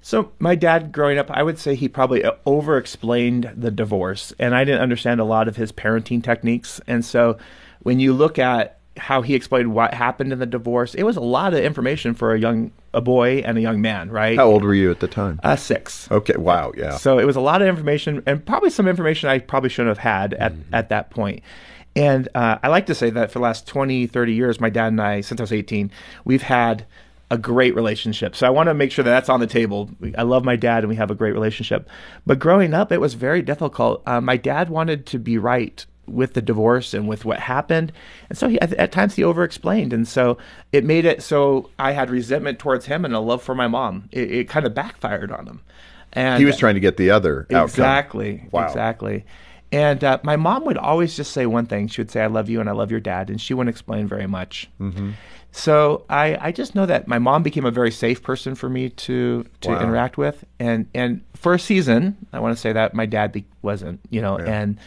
So 0.00 0.30
my 0.38 0.54
dad 0.54 0.92
growing 0.92 1.18
up, 1.18 1.30
I 1.30 1.42
would 1.42 1.58
say 1.58 1.74
he 1.74 1.88
probably 1.88 2.24
over 2.46 2.78
explained 2.78 3.50
the 3.56 3.70
divorce 3.70 4.32
and 4.38 4.54
I 4.54 4.64
didn't 4.64 4.80
understand 4.80 5.20
a 5.20 5.24
lot 5.24 5.48
of 5.48 5.56
his 5.56 5.72
parenting 5.72 6.22
techniques. 6.22 6.80
And 6.86 7.04
so 7.04 7.36
when 7.80 8.00
you 8.00 8.12
look 8.12 8.38
at 8.38 8.78
how 8.96 9.22
he 9.22 9.34
explained 9.34 9.72
what 9.74 9.94
happened 9.94 10.32
in 10.32 10.38
the 10.38 10.46
divorce, 10.46 10.94
it 10.94 11.04
was 11.04 11.16
a 11.16 11.20
lot 11.20 11.54
of 11.54 11.60
information 11.60 12.14
for 12.14 12.34
a 12.34 12.38
young 12.38 12.72
a 12.94 13.00
boy 13.00 13.38
and 13.38 13.58
a 13.58 13.60
young 13.60 13.80
man, 13.80 14.10
right? 14.10 14.36
How 14.36 14.46
old 14.46 14.64
were 14.64 14.74
you 14.74 14.90
at 14.90 15.00
the 15.00 15.08
time? 15.08 15.38
Uh, 15.42 15.56
six. 15.56 16.10
Okay. 16.10 16.36
Wow. 16.36 16.72
Yeah. 16.76 16.96
So 16.96 17.18
it 17.18 17.24
was 17.24 17.36
a 17.36 17.40
lot 17.40 17.62
of 17.62 17.68
information 17.68 18.22
and 18.26 18.44
probably 18.44 18.70
some 18.70 18.88
information 18.88 19.28
I 19.28 19.38
probably 19.38 19.68
shouldn't 19.68 19.96
have 19.96 19.98
had 19.98 20.34
at, 20.34 20.54
at 20.72 20.88
that 20.88 21.10
point. 21.10 21.42
And 21.94 22.28
uh, 22.34 22.58
I 22.62 22.68
like 22.68 22.86
to 22.86 22.94
say 22.94 23.10
that 23.10 23.30
for 23.30 23.40
the 23.40 23.42
last 23.42 23.66
20, 23.66 24.06
30 24.06 24.32
years, 24.32 24.60
my 24.60 24.70
dad 24.70 24.88
and 24.88 25.00
I, 25.00 25.20
since 25.20 25.40
I 25.40 25.42
was 25.42 25.52
18, 25.52 25.90
we've 26.24 26.42
had 26.42 26.86
a 27.30 27.36
great 27.36 27.74
relationship. 27.74 28.34
So 28.34 28.46
I 28.46 28.50
want 28.50 28.68
to 28.68 28.74
make 28.74 28.90
sure 28.90 29.02
that 29.02 29.10
that's 29.10 29.28
on 29.28 29.40
the 29.40 29.46
table. 29.46 29.90
I 30.16 30.22
love 30.22 30.44
my 30.44 30.56
dad 30.56 30.78
and 30.78 30.88
we 30.88 30.96
have 30.96 31.10
a 31.10 31.14
great 31.14 31.32
relationship. 31.32 31.88
But 32.26 32.38
growing 32.38 32.72
up, 32.72 32.90
it 32.90 33.00
was 33.00 33.14
very 33.14 33.42
difficult. 33.42 34.02
Uh, 34.06 34.20
my 34.20 34.36
dad 34.36 34.70
wanted 34.70 35.06
to 35.06 35.18
be 35.18 35.36
right 35.36 35.84
with 36.08 36.34
the 36.34 36.42
divorce 36.42 36.94
and 36.94 37.06
with 37.08 37.24
what 37.24 37.38
happened. 37.38 37.92
And 38.28 38.36
so 38.38 38.48
he, 38.48 38.60
at, 38.60 38.72
at 38.74 38.92
times 38.92 39.14
he 39.14 39.24
over 39.24 39.44
explained. 39.44 39.92
And 39.92 40.06
so 40.08 40.38
it 40.72 40.84
made 40.84 41.04
it 41.04 41.22
so 41.22 41.70
I 41.78 41.92
had 41.92 42.10
resentment 42.10 42.58
towards 42.58 42.86
him 42.86 43.04
and 43.04 43.14
a 43.14 43.20
love 43.20 43.42
for 43.42 43.54
my 43.54 43.68
mom. 43.68 44.08
It, 44.12 44.30
it 44.30 44.48
kind 44.48 44.66
of 44.66 44.74
backfired 44.74 45.30
on 45.32 45.46
him. 45.46 45.60
And 46.14 46.38
he 46.40 46.44
was 46.46 46.56
trying 46.56 46.74
to 46.74 46.80
get 46.80 46.96
the 46.96 47.10
other 47.10 47.42
outcome. 47.50 47.64
Exactly. 47.64 48.48
Wow. 48.50 48.64
Exactly. 48.64 49.24
And 49.70 50.02
uh, 50.02 50.18
my 50.22 50.36
mom 50.36 50.64
would 50.64 50.78
always 50.78 51.14
just 51.14 51.32
say 51.32 51.44
one 51.44 51.66
thing. 51.66 51.88
She 51.88 52.00
would 52.00 52.10
say, 52.10 52.22
"I 52.22 52.26
love 52.26 52.48
you 52.48 52.58
and 52.60 52.70
I 52.70 52.72
love 52.72 52.90
your 52.90 53.00
dad," 53.00 53.28
and 53.28 53.38
she 53.38 53.52
wouldn't 53.52 53.68
explain 53.68 54.06
very 54.08 54.26
much. 54.26 54.70
Mm-hmm. 54.80 55.10
So 55.52 56.04
I, 56.08 56.38
I 56.40 56.52
just 56.52 56.74
know 56.74 56.86
that 56.86 57.06
my 57.06 57.18
mom 57.18 57.42
became 57.42 57.66
a 57.66 57.70
very 57.70 57.90
safe 57.90 58.22
person 58.22 58.54
for 58.54 58.70
me 58.70 58.88
to 58.88 59.44
to 59.60 59.68
Wow. 59.68 59.82
interact 59.82 60.16
with, 60.16 60.42
and 60.58 60.86
and 60.94 61.20
for 61.34 61.52
a 61.52 61.58
season, 61.58 62.16
I 62.32 62.40
want 62.40 62.56
to 62.56 62.60
say 62.60 62.72
that 62.72 62.94
my 62.94 63.04
dad 63.04 63.30
be, 63.30 63.44
wasn't, 63.60 64.00
you 64.08 64.22
know, 64.22 64.38
Yeah. 64.38 64.46
and 64.60 64.78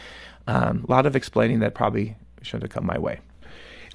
um, 0.46 0.84
a 0.88 0.90
lot 0.90 1.06
of 1.06 1.14
explaining 1.16 1.60
that 1.60 1.74
probably 1.74 2.16
shouldn't 2.42 2.64
have 2.64 2.70
come 2.72 2.86
my 2.86 2.98
way. 2.98 3.20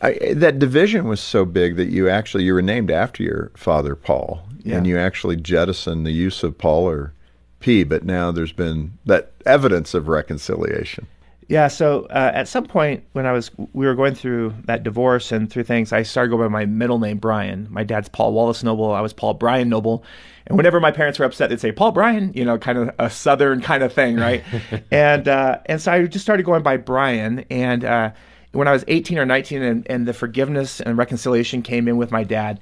I, 0.02 0.34
that 0.36 0.60
division 0.60 1.08
was 1.08 1.20
so 1.20 1.44
big 1.44 1.76
that 1.78 1.88
you 1.90 2.08
actually 2.08 2.44
you 2.44 2.54
were 2.54 2.62
named 2.62 2.92
after 2.92 3.24
your 3.24 3.52
father 3.56 3.96
Paul, 3.96 4.44
Yeah. 4.64 4.78
and 4.78 4.86
you 4.88 4.98
actually 4.98 5.38
jettisoned 5.38 6.06
the 6.06 6.12
use 6.12 6.44
of 6.44 6.58
Paul 6.58 6.88
or 6.88 7.14
P. 7.60 7.84
But 7.84 8.04
now 8.04 8.32
there's 8.32 8.52
been 8.52 8.98
that 9.06 9.32
evidence 9.46 9.94
of 9.96 10.08
reconciliation. 10.08 11.08
Yeah. 11.48 11.70
So 11.70 12.08
uh, 12.10 12.32
at 12.34 12.48
some 12.48 12.66
point 12.66 13.06
when 13.14 13.26
I 13.26 13.32
was, 13.32 13.52
we 13.74 13.86
were 13.86 13.96
going 13.96 14.16
through 14.16 14.54
that 14.66 14.84
divorce 14.84 15.32
and 15.32 15.50
through 15.50 15.64
things, 15.64 15.94
I 15.94 16.04
started 16.04 16.30
going 16.30 16.42
by 16.42 16.50
my 16.50 16.66
middle 16.66 17.00
name, 17.00 17.20
Brian. 17.20 17.68
My 17.70 17.84
dad's 17.84 18.10
Paul 18.10 18.34
Wallace 18.34 18.64
Noble. 18.64 18.92
I 18.92 19.00
was 19.00 19.14
Paul 19.14 19.34
Brian 19.34 19.70
Noble. 19.70 20.04
And 20.46 20.58
whenever 20.58 20.80
my 20.80 20.92
parents 20.92 21.20
were 21.20 21.26
upset, 21.26 21.50
they'd 21.50 21.60
say 21.60 21.72
Paul 21.72 21.94
Brian, 21.94 22.34
you 22.34 22.44
know, 22.44 22.58
kind 22.58 22.78
of 22.78 22.96
a 23.00 23.10
Southern 23.10 23.62
kind 23.62 23.82
of 23.82 23.94
thing, 23.94 24.18
right? 24.18 24.44
and 24.92 25.28
uh, 25.28 25.60
and 25.68 25.82
so 25.82 25.92
I 25.92 26.06
just 26.06 26.24
started 26.24 26.44
going 26.44 26.64
by 26.64 26.78
Brian. 26.78 27.40
And 27.50 27.86
uh, 27.86 28.12
when 28.52 28.68
I 28.68 28.72
was 28.72 28.84
18 28.88 29.18
or 29.18 29.26
19, 29.26 29.62
and, 29.62 29.88
and 29.90 30.08
the 30.08 30.14
forgiveness 30.14 30.82
and 30.82 30.98
reconciliation 30.98 31.62
came 31.62 31.88
in 31.88 31.98
with 31.98 32.12
my 32.12 32.24
dad, 32.24 32.60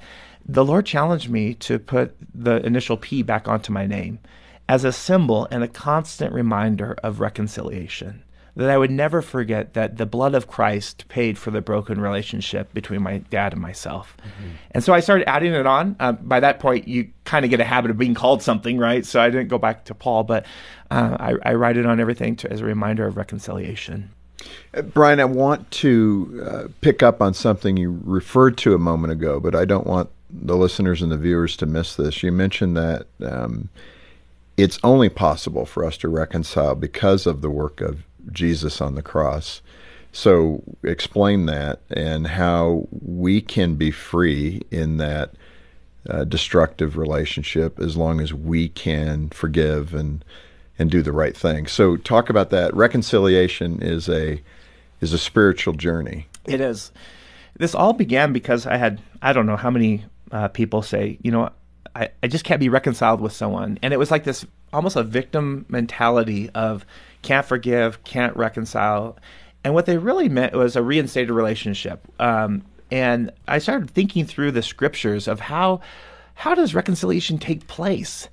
the 0.48 0.66
Lord 0.66 0.86
challenged 0.86 1.30
me 1.30 1.56
to 1.56 1.80
put 1.80 2.16
the 2.34 2.64
initial 2.66 2.98
P 2.98 3.24
back 3.24 3.48
onto 3.48 3.72
my 3.72 3.88
name 3.88 4.20
as 4.68 4.84
a 4.84 4.92
symbol 4.92 5.48
and 5.52 5.64
a 5.64 5.68
constant 5.68 6.34
reminder 6.34 6.98
of 7.04 7.20
reconciliation. 7.20 8.24
That 8.58 8.70
I 8.70 8.78
would 8.78 8.92
never 8.92 9.22
forget 9.22 9.74
that 9.74 9.98
the 9.98 10.06
blood 10.06 10.34
of 10.34 10.48
Christ 10.48 11.10
paid 11.10 11.38
for 11.38 11.52
the 11.52 11.60
broken 11.60 12.00
relationship 12.00 12.74
between 12.74 13.02
my 13.02 13.18
dad 13.18 13.52
and 13.52 13.62
myself. 13.62 14.16
And 14.72 14.82
so 14.82 14.94
I 14.94 15.02
started 15.02 15.28
adding 15.30 15.54
it 15.54 15.68
on. 15.68 15.98
Uh, 16.00 16.14
by 16.14 16.40
that 16.40 16.62
point, 16.62 16.88
you 16.88 17.10
kind 17.26 17.44
of 17.44 17.52
get 17.52 17.60
a 17.60 17.66
habit 17.66 17.92
of 17.92 17.98
being 17.98 18.14
called 18.14 18.42
something, 18.42 18.78
right? 18.78 19.06
So 19.06 19.20
I 19.20 19.30
didn't 19.30 19.50
go 19.50 19.58
back 19.58 19.84
to 19.86 19.94
Paul, 19.94 20.24
but 20.24 20.46
uh, 20.90 21.18
I, 21.20 21.52
I 21.52 21.54
write 21.56 21.76
it 21.76 21.86
on 21.86 22.00
everything 22.00 22.38
to, 22.38 22.52
as 22.52 22.62
a 22.62 22.66
reminder 22.66 23.06
of 23.06 23.18
reconciliation. 23.18 24.12
Uh, 24.74 24.84
Brian, 24.84 25.20
I 25.20 25.26
want 25.26 25.70
to 25.72 26.46
uh, 26.46 26.68
pick 26.82 27.04
up 27.04 27.22
on 27.22 27.34
something 27.34 27.78
you 27.78 28.00
referred 28.04 28.58
to 28.60 28.74
a 28.74 28.80
moment 28.80 29.12
ago, 29.12 29.40
but 29.40 29.56
I 29.56 29.66
don't 29.66 29.88
want 29.88 30.10
the 30.30 30.56
listeners 30.58 31.02
and 31.02 31.12
the 31.12 31.18
viewers 31.18 31.56
to 31.58 31.66
miss 31.66 31.96
this. 31.96 32.24
You 32.24 32.32
mentioned 32.32 32.76
that 32.78 33.08
um, 33.22 33.70
it's 34.58 34.80
only 34.84 35.10
possible 35.10 35.66
for 35.66 35.84
us 35.84 35.98
to 35.98 36.10
reconcile 36.10 36.76
because 36.76 37.26
of 37.26 37.42
the 37.42 37.50
work 37.50 37.82
of 37.82 38.04
Jesus 38.32 38.82
on 38.82 38.96
the 38.96 39.02
cross. 39.02 39.62
So, 40.12 40.64
explain 40.84 41.46
that 41.48 41.82
and 41.90 42.26
how 42.26 42.88
we 42.90 43.42
can 43.42 43.76
be 43.76 43.92
free 43.92 44.62
in 44.72 44.98
that 44.98 45.34
uh, 46.10 46.24
destructive 46.24 46.98
relationship 46.98 47.80
as 47.80 47.98
long 47.98 48.22
as 48.22 48.34
we 48.34 48.70
can 48.70 49.30
forgive 49.30 49.94
and 49.94 50.24
and 50.78 50.92
do 50.92 51.02
the 51.02 51.12
right 51.12 51.36
thing. 51.36 51.68
So, 51.68 51.98
talk 51.98 52.30
about 52.30 52.50
that. 52.52 52.74
Reconciliation 52.74 53.82
is 53.82 54.08
a 54.08 54.42
is 55.02 55.14
a 55.14 55.18
spiritual 55.18 55.74
journey. 55.74 56.28
It 56.46 56.62
is. 56.62 56.92
This 57.58 57.76
all 57.76 57.94
began 57.94 58.34
because 58.34 58.66
I 58.66 58.78
had, 58.78 59.02
I 59.22 59.34
don't 59.34 59.46
know 59.46 59.56
how 59.56 59.70
many 59.70 60.06
uh, 60.32 60.50
people 60.50 60.82
say, 60.82 61.18
you 61.22 61.32
know, 61.32 61.50
I, 61.96 62.10
I 62.22 62.28
just 62.28 62.44
can't 62.44 62.60
be 62.60 62.70
reconciled 62.70 63.22
with 63.22 63.32
someone. 63.32 63.80
And 63.82 63.94
it 63.94 63.98
was 63.98 64.12
like 64.12 64.26
this 64.26 64.46
almost 64.74 64.96
a 64.96 65.04
victim 65.04 65.66
mentality 65.70 66.50
of 66.50 66.86
can't 67.26 67.46
forgive, 67.46 68.04
can't 68.04 68.36
reconcile. 68.38 69.18
And 69.64 69.74
what 69.74 69.88
they 69.88 69.98
really 69.98 70.30
meant 70.30 70.54
was 70.54 70.76
a 70.76 70.84
reinstated 70.84 71.32
relationship. 71.32 72.08
Um, 72.20 72.64
and 72.92 73.32
I 73.48 73.58
started 73.58 73.90
thinking 73.90 74.26
through 74.26 74.52
the 74.52 74.62
scriptures 74.62 75.28
of 75.28 75.40
how 75.40 75.82
how 76.36 76.54
does 76.54 76.76
reconciliation 76.76 77.38
take 77.38 77.66
place? 77.68 78.28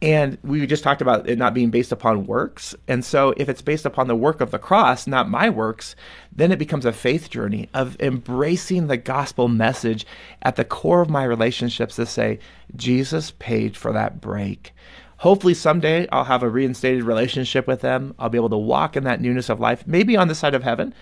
And 0.00 0.38
we 0.42 0.66
just 0.66 0.82
talked 0.82 1.02
about 1.02 1.28
it 1.28 1.38
not 1.38 1.54
being 1.54 1.70
based 1.70 1.92
upon 1.92 2.26
works. 2.26 2.74
And 2.88 3.04
so, 3.04 3.34
if 3.36 3.48
it's 3.48 3.62
based 3.62 3.86
upon 3.86 4.08
the 4.08 4.16
work 4.16 4.40
of 4.40 4.50
the 4.50 4.58
cross, 4.58 5.06
not 5.06 5.30
my 5.30 5.48
works, 5.48 5.94
then 6.34 6.50
it 6.50 6.58
becomes 6.58 6.84
a 6.84 6.92
faith 6.92 7.30
journey 7.30 7.68
of 7.72 8.00
embracing 8.00 8.88
the 8.88 8.96
gospel 8.96 9.46
message 9.46 10.04
at 10.42 10.56
the 10.56 10.64
core 10.64 11.02
of 11.02 11.10
my 11.10 11.22
relationships 11.22 11.96
to 11.96 12.06
say, 12.06 12.40
Jesus 12.74 13.32
paid 13.38 13.76
for 13.76 13.92
that 13.92 14.20
break. 14.20 14.72
Hopefully, 15.22 15.54
someday 15.54 16.08
I'll 16.10 16.24
have 16.24 16.42
a 16.42 16.48
reinstated 16.48 17.04
relationship 17.04 17.68
with 17.68 17.80
them. 17.80 18.12
I'll 18.18 18.28
be 18.28 18.38
able 18.38 18.48
to 18.48 18.58
walk 18.58 18.96
in 18.96 19.04
that 19.04 19.20
newness 19.20 19.48
of 19.48 19.60
life, 19.60 19.86
maybe 19.86 20.16
on 20.16 20.26
the 20.26 20.34
side 20.34 20.52
of 20.52 20.64
heaven. 20.64 20.92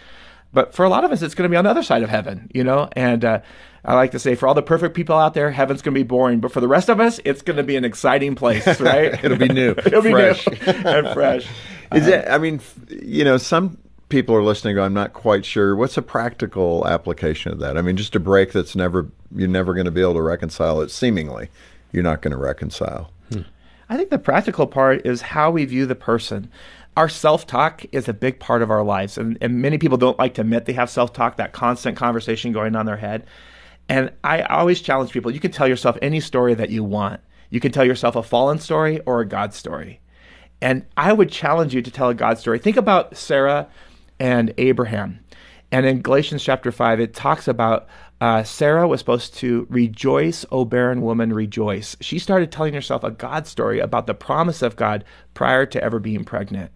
But 0.53 0.75
for 0.75 0.85
a 0.85 0.91
lot 0.91 1.05
of 1.05 1.11
us, 1.11 1.23
it's 1.23 1.35
going 1.35 1.49
to 1.49 1.51
be 1.51 1.57
on 1.57 1.65
the 1.65 1.71
other 1.71 1.83
side 1.83 2.03
of 2.03 2.11
heaven, 2.11 2.51
you 2.53 2.63
know? 2.63 2.91
And 2.93 3.25
uh, 3.25 3.41
I 3.83 3.95
like 3.95 4.11
to 4.11 4.19
say, 4.19 4.35
for 4.35 4.47
all 4.47 4.53
the 4.53 4.61
perfect 4.61 4.95
people 4.95 5.17
out 5.17 5.33
there, 5.33 5.51
heaven's 5.51 5.81
going 5.81 5.95
to 5.95 5.99
be 5.99 6.07
boring. 6.07 6.41
But 6.41 6.53
for 6.53 6.61
the 6.61 6.69
rest 6.69 6.91
of 6.91 7.01
us, 7.01 7.19
it's 7.25 7.41
going 7.41 7.57
to 7.57 7.63
be 7.63 7.77
an 7.77 7.85
exciting 7.87 8.35
place, 8.35 8.67
right? 8.81 9.25
It'll 9.25 9.39
be 9.39 9.49
new, 9.49 9.71
It'll 9.87 10.03
be 10.03 10.11
fresh. 10.11 10.47
new 10.47 10.57
and 10.67 11.09
fresh. 11.15 11.49
Is 11.95 12.07
it? 12.07 12.29
I 12.29 12.37
mean, 12.37 12.61
you 12.91 13.25
know, 13.25 13.39
some 13.39 13.79
people 14.11 14.35
are 14.35 14.43
listening. 14.43 14.79
I'm 14.79 14.93
not 14.93 15.15
quite 15.15 15.47
sure. 15.47 15.75
What's 15.75 15.97
a 15.97 16.03
practical 16.03 16.87
application 16.87 17.53
of 17.53 17.59
that? 17.61 17.79
I 17.79 17.81
mean, 17.81 17.97
just 17.97 18.15
a 18.15 18.21
break 18.21 18.53
that's 18.53 18.77
never 18.77 19.11
you're 19.35 19.49
never 19.49 19.73
going 19.73 19.87
to 19.87 19.91
be 19.91 20.03
able 20.03 20.13
to 20.13 20.23
reconcile 20.23 20.83
it. 20.83 20.91
Seemingly, 20.91 21.49
you're 21.91 22.03
not 22.03 22.21
going 22.21 22.33
to 22.33 22.37
reconcile. 22.37 23.11
I 23.91 23.97
think 23.97 24.11
the 24.11 24.21
practical 24.21 24.69
part 24.69 25.05
is 25.05 25.21
how 25.21 25.51
we 25.51 25.65
view 25.65 25.85
the 25.85 25.97
person. 25.97 26.49
Our 26.97 27.09
self 27.09 27.45
talk 27.45 27.85
is 27.91 28.09
a 28.09 28.15
big 28.15 28.39
part 28.39 28.63
of 28.63 28.71
our 28.71 28.85
lives. 28.85 29.19
And, 29.19 29.37
and 29.41 29.61
many 29.61 29.79
people 29.79 29.99
don't 29.99 30.19
like 30.19 30.35
to 30.35 30.43
admit 30.43 30.67
they 30.67 30.73
have 30.75 30.89
self 30.89 31.13
talk, 31.13 31.37
that 31.37 31.53
constant 31.53 31.97
conversation 31.97 32.53
going 32.53 32.77
on 32.77 32.83
in 32.83 32.87
their 32.87 32.97
head. 32.97 33.27
And 33.89 34.13
I 34.23 34.43
always 34.43 34.81
challenge 34.81 35.11
people 35.11 35.33
you 35.33 35.41
can 35.41 35.51
tell 35.51 35.67
yourself 35.67 35.99
any 36.01 36.21
story 36.21 36.55
that 36.55 36.71
you 36.71 36.85
want. 36.85 37.21
You 37.51 37.59
can 37.59 37.73
tell 37.73 37.85
yourself 37.85 38.15
a 38.15 38.23
fallen 38.23 38.61
story 38.61 39.01
or 39.07 39.21
a 39.21 39.29
God 39.29 39.53
story. 39.53 40.01
And 40.63 40.87
I 40.97 41.13
would 41.13 41.33
challenge 41.33 41.75
you 41.75 41.83
to 41.83 41.91
tell 41.91 42.11
a 42.11 42.15
God 42.15 42.39
story. 42.39 42.61
Think 42.61 42.77
about 42.77 43.17
Sarah 43.17 43.69
and 44.21 44.55
Abraham. 44.57 45.19
And 45.73 45.85
in 45.85 46.03
Galatians 46.03 46.45
chapter 46.45 46.71
5, 46.71 47.01
it 47.01 47.15
talks 47.15 47.49
about 47.49 47.89
uh, 48.21 48.43
Sarah 48.45 48.87
was 48.87 49.01
supposed 49.01 49.35
to 49.37 49.67
rejoice, 49.71 50.45
O 50.53 50.65
barren 50.65 51.01
woman, 51.03 51.33
rejoice. 51.33 51.97
She 52.01 52.19
started 52.19 52.53
telling 52.53 52.75
herself 52.75 53.03
a 53.03 53.11
God 53.11 53.47
story 53.47 53.81
about 53.81 54.07
the 54.07 54.15
promise 54.15 54.61
of 54.63 54.77
God 54.77 55.05
prior 55.35 55.65
to 55.67 55.83
ever 55.83 55.99
being 55.99 56.25
pregnant. 56.25 56.71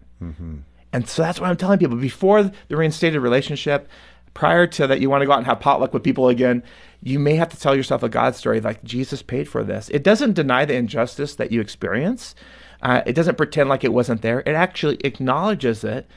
And 0.91 1.07
so 1.07 1.21
that's 1.21 1.39
what 1.39 1.49
I'm 1.49 1.57
telling 1.57 1.77
people. 1.77 1.97
Before 1.97 2.43
the 2.43 2.77
reinstated 2.77 3.21
relationship, 3.21 3.87
prior 4.33 4.65
to 4.67 4.87
that, 4.87 5.01
you 5.01 5.09
want 5.09 5.21
to 5.21 5.25
go 5.25 5.33
out 5.33 5.37
and 5.39 5.45
have 5.45 5.59
potluck 5.59 5.93
with 5.93 6.03
people 6.03 6.29
again, 6.29 6.63
you 7.03 7.19
may 7.19 7.35
have 7.35 7.49
to 7.49 7.59
tell 7.59 7.75
yourself 7.75 8.01
a 8.01 8.09
God 8.09 8.33
story 8.35 8.59
like 8.59 8.83
Jesus 8.83 9.21
paid 9.21 9.47
for 9.47 9.63
this. 9.63 9.89
It 9.89 10.03
doesn't 10.03 10.33
deny 10.33 10.65
the 10.65 10.73
injustice 10.75 11.35
that 11.35 11.51
you 11.51 11.61
experience. 11.61 12.33
Uh, 12.81 13.01
it 13.05 13.13
doesn't 13.13 13.37
pretend 13.37 13.69
like 13.69 13.83
it 13.83 13.93
wasn't 13.93 14.21
there. 14.21 14.39
It 14.39 14.55
actually 14.55 14.97
acknowledges 15.03 15.83
it, 15.83 16.07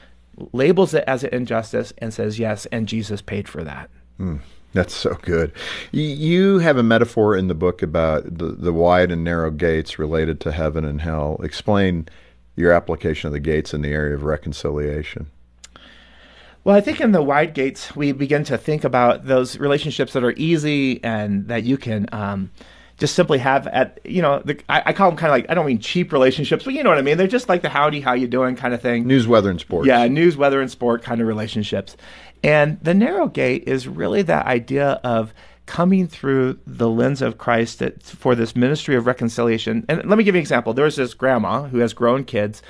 labels 0.53 0.93
it 0.93 1.03
as 1.05 1.23
an 1.23 1.33
injustice, 1.33 1.93
and 1.99 2.13
says 2.13 2.39
yes, 2.39 2.65
and 2.67 2.87
Jesus 2.87 3.21
paid 3.21 3.47
for 3.47 3.63
that. 3.63 3.89
That's 4.73 4.93
so 4.93 5.17
good. 5.21 5.51
You 5.91 6.59
have 6.59 6.77
a 6.77 6.83
metaphor 6.83 7.35
in 7.35 7.47
the 7.47 7.55
book 7.55 7.81
about 7.81 8.37
the, 8.37 8.51
the 8.51 8.71
wide 8.71 9.11
and 9.11 9.23
narrow 9.23 9.49
gates 9.49 9.97
related 9.97 10.39
to 10.41 10.51
heaven 10.51 10.85
and 10.85 11.01
hell. 11.01 11.39
Explain 11.43 12.07
your 12.55 12.71
application 12.71 13.27
of 13.27 13.33
the 13.33 13.39
gates 13.39 13.73
in 13.73 13.81
the 13.81 13.89
area 13.89 14.13
of 14.13 14.23
reconciliation. 14.23 15.27
Well, 16.63 16.75
I 16.75 16.81
think 16.81 17.01
in 17.01 17.13
the 17.13 17.23
wide 17.23 17.53
gates, 17.53 17.95
we 17.95 18.11
begin 18.11 18.43
to 18.43 18.57
think 18.57 18.83
about 18.83 19.25
those 19.25 19.57
relationships 19.57 20.13
that 20.13 20.23
are 20.23 20.33
easy 20.33 21.03
and 21.03 21.47
that 21.47 21.63
you 21.63 21.77
can 21.77 22.05
um, 22.11 22.51
just 22.97 23.15
simply 23.15 23.39
have 23.39 23.65
at, 23.67 23.99
you 24.03 24.21
know, 24.21 24.41
the, 24.43 24.59
I, 24.67 24.83
I 24.87 24.93
call 24.93 25.09
them 25.09 25.17
kind 25.17 25.31
of 25.31 25.37
like, 25.37 25.49
I 25.49 25.53
don't 25.53 25.65
mean 25.65 25.79
cheap 25.79 26.11
relationships, 26.11 26.65
but 26.65 26.73
you 26.73 26.83
know 26.83 26.89
what 26.89 26.99
I 26.99 27.01
mean? 27.01 27.17
They're 27.17 27.27
just 27.27 27.47
like 27.47 27.61
the 27.61 27.69
howdy, 27.69 28.01
how 28.01 28.13
you 28.13 28.27
doing 28.27 28.57
kind 28.57 28.73
of 28.73 28.81
thing. 28.81 29.07
News, 29.07 29.25
weather, 29.25 29.49
and 29.49 29.59
sports. 29.59 29.87
Yeah, 29.87 30.05
news, 30.09 30.35
weather, 30.35 30.61
and 30.61 30.69
sport 30.69 31.01
kind 31.01 31.21
of 31.21 31.27
relationships. 31.27 31.95
And 32.43 32.79
the 32.81 32.93
narrow 32.93 33.27
gate 33.27 33.63
is 33.67 33.87
really 33.87 34.21
that 34.23 34.45
idea 34.45 34.99
of 35.03 35.33
coming 35.65 36.07
through 36.07 36.59
the 36.65 36.89
lens 36.89 37.21
of 37.21 37.37
Christ 37.37 37.79
that, 37.79 38.01
for 38.01 38.33
this 38.33 38.55
ministry 38.55 38.95
of 38.95 39.05
reconciliation. 39.05 39.85
And 39.87 40.03
let 40.09 40.17
me 40.17 40.23
give 40.23 40.33
you 40.33 40.39
an 40.39 40.43
example. 40.43 40.73
There 40.73 40.85
was 40.85 40.95
this 40.95 41.13
grandma 41.13 41.63
who 41.63 41.77
has 41.79 41.93
grown 41.93 42.23
kids, 42.23 42.63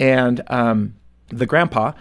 and 0.00 0.40
um, 0.48 0.94
the 1.28 1.46
grandpa 1.46 1.92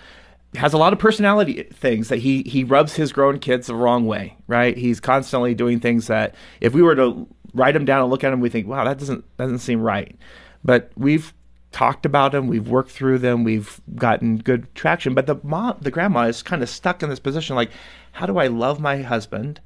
has 0.56 0.74
a 0.74 0.78
lot 0.78 0.94
of 0.94 1.00
personality 1.00 1.64
things 1.74 2.10
that 2.10 2.18
he 2.18 2.44
he 2.44 2.64
rubs 2.64 2.96
his 2.96 3.14
grown 3.14 3.40
kids 3.40 3.68
the 3.68 3.76
wrong 3.76 4.06
way, 4.06 4.36
right? 4.48 4.76
He's 4.76 5.00
constantly 5.00 5.54
doing 5.54 5.80
things 5.80 6.08
that 6.08 6.36
if 6.60 6.74
we 6.74 6.82
were 6.82 6.96
to 6.96 7.28
write 7.54 7.74
them 7.74 7.86
down 7.86 8.02
and 8.02 8.10
look 8.10 8.24
at 8.24 8.32
them, 8.32 8.42
we 8.42 8.50
think, 8.50 8.68
wow, 8.68 8.84
that 8.84 8.98
doesn't 8.98 9.24
doesn't 9.38 9.60
seem 9.60 9.82
right. 9.82 10.18
But 10.64 10.92
we've 10.96 11.34
talked 11.72 12.06
about 12.06 12.32
them, 12.32 12.48
we've 12.48 12.68
worked 12.68 12.92
through 12.92 13.20
them, 13.20 13.44
we've 13.44 13.80
gotten 13.96 14.38
good 14.38 14.74
traction. 14.76 15.14
But 15.14 15.28
the 15.28 15.40
mom, 15.44 15.78
the 15.82 15.92
grandma, 15.92 16.28
is 16.28 16.44
kind 16.44 16.62
of 16.62 16.70
stuck 16.70 17.02
in 17.02 17.10
this 17.10 17.20
position, 17.20 17.56
like, 17.56 17.72
how 18.12 18.26
do 18.26 18.38
I 18.38 18.48
love 18.48 18.80
my 18.80 19.02
husband? 19.02 19.62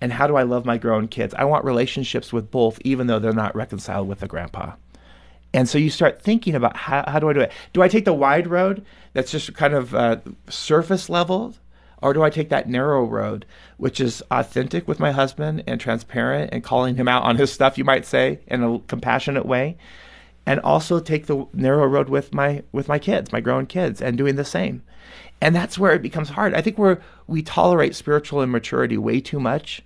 And 0.00 0.12
how 0.12 0.26
do 0.26 0.36
I 0.36 0.44
love 0.44 0.64
my 0.64 0.78
grown 0.78 1.08
kids? 1.08 1.34
I 1.34 1.44
want 1.44 1.64
relationships 1.64 2.32
with 2.32 2.50
both, 2.50 2.78
even 2.84 3.06
though 3.06 3.18
they're 3.18 3.32
not 3.32 3.54
reconciled 3.54 4.08
with 4.08 4.20
the 4.20 4.28
grandpa. 4.28 4.72
And 5.52 5.68
so 5.68 5.76
you 5.76 5.90
start 5.90 6.22
thinking 6.22 6.54
about 6.54 6.76
how, 6.76 7.04
how 7.06 7.18
do 7.18 7.28
I 7.28 7.32
do 7.32 7.40
it? 7.40 7.52
Do 7.72 7.82
I 7.82 7.88
take 7.88 8.04
the 8.04 8.14
wide 8.14 8.46
road 8.46 8.84
that's 9.12 9.32
just 9.32 9.52
kind 9.54 9.74
of 9.74 9.94
uh, 9.94 10.18
surface 10.48 11.10
level? 11.10 11.54
Or 12.02 12.14
do 12.14 12.22
I 12.22 12.30
take 12.30 12.48
that 12.48 12.66
narrow 12.66 13.04
road, 13.04 13.44
which 13.76 14.00
is 14.00 14.22
authentic 14.30 14.88
with 14.88 15.00
my 15.00 15.10
husband 15.10 15.64
and 15.66 15.78
transparent 15.78 16.48
and 16.50 16.64
calling 16.64 16.96
him 16.96 17.08
out 17.08 17.24
on 17.24 17.36
his 17.36 17.52
stuff, 17.52 17.76
you 17.76 17.84
might 17.84 18.06
say, 18.06 18.38
in 18.46 18.62
a 18.62 18.78
compassionate 18.88 19.44
way? 19.44 19.76
And 20.46 20.58
also 20.60 20.98
take 21.00 21.26
the 21.26 21.46
narrow 21.52 21.86
road 21.86 22.08
with 22.08 22.34
my 22.34 22.62
with 22.72 22.88
my 22.88 22.98
kids, 22.98 23.30
my 23.32 23.40
grown 23.40 23.66
kids, 23.66 24.00
and 24.02 24.16
doing 24.18 24.36
the 24.36 24.44
same. 24.44 24.82
And 25.40 25.54
that's 25.54 25.78
where 25.78 25.92
it 25.92 26.02
becomes 26.02 26.30
hard. 26.30 26.54
I 26.54 26.60
think 26.60 26.76
we're 26.76 26.98
we 27.26 27.42
tolerate 27.42 27.94
spiritual 27.94 28.42
immaturity 28.42 28.98
way 28.98 29.20
too 29.20 29.38
much 29.38 29.82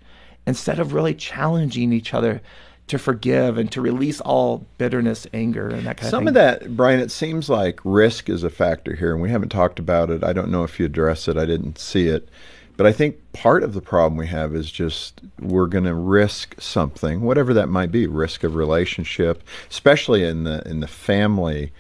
instead 0.47 0.79
of 0.79 0.93
really 0.93 1.15
challenging 1.15 1.93
each 1.93 2.15
other 2.15 2.41
to 2.87 2.99
forgive 2.99 3.57
and 3.57 3.73
to 3.73 3.81
release 3.81 4.21
all 4.21 4.67
bitterness, 4.77 5.27
anger, 5.33 5.69
and 5.69 5.87
that 5.87 5.97
kind 5.97 6.11
Some 6.11 6.27
of 6.27 6.29
Some 6.29 6.29
of 6.29 6.35
that, 6.35 6.77
Brian, 6.77 7.01
it 7.01 7.11
seems 7.11 7.49
like 7.49 7.81
risk 7.83 8.29
is 8.29 8.45
a 8.45 8.51
factor 8.51 8.95
here, 8.95 9.13
and 9.13 9.23
we 9.23 9.31
haven't 9.31 9.49
talked 9.49 9.79
about 9.79 10.11
it. 10.11 10.23
I 10.23 10.33
don't 10.35 10.51
know 10.51 10.65
if 10.65 10.79
you 10.79 10.87
address 10.87 11.27
it, 11.27 11.39
I 11.39 11.47
didn't 11.47 11.79
see 11.79 12.09
it. 12.09 12.29
But 12.77 12.87
I 12.87 12.93
think 12.93 13.17
part 13.33 13.63
of 13.63 13.73
the 13.73 13.81
problem 13.81 14.17
we 14.17 14.27
have 14.27 14.55
is 14.55 14.71
just 14.71 15.21
we're 15.41 15.67
going 15.67 15.85
to 15.85 15.95
risk 15.95 16.61
something, 16.61 17.21
whatever 17.21 17.55
that 17.55 17.69
might 17.69 17.93
be, 17.93 18.07
risk 18.07 18.43
of 18.43 18.57
relationship, 18.57 19.45
especially 19.71 20.25
in 20.25 20.45
the 20.45 20.67
in 20.69 20.81
the 20.81 20.89
family 20.89 21.73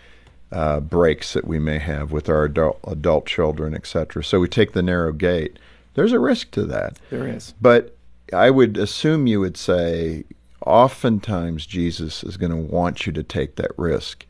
uh, 0.52 0.78
breaks 0.78 1.32
that 1.32 1.46
we 1.46 1.58
may 1.58 1.78
have 1.78 2.12
with 2.12 2.28
our 2.28 2.44
adult, 2.44 2.78
adult 2.86 3.26
children, 3.26 3.74
etc. 3.74 4.22
So 4.22 4.38
we 4.38 4.48
take 4.48 4.72
the 4.72 4.82
narrow 4.82 5.12
gate. 5.12 5.58
There's 5.94 6.12
a 6.12 6.20
risk 6.20 6.52
to 6.52 6.64
that. 6.66 6.98
There 7.10 7.26
is. 7.26 7.54
But 7.60 7.96
I 8.32 8.50
would 8.50 8.76
assume 8.76 9.26
you 9.26 9.40
would 9.40 9.56
say, 9.56 10.24
oftentimes 10.64 11.66
Jesus 11.66 12.22
is 12.22 12.36
going 12.36 12.52
to 12.52 12.56
want 12.56 13.06
you 13.06 13.12
to 13.12 13.22
take 13.22 13.56
that 13.56 13.72
risk 13.76 14.26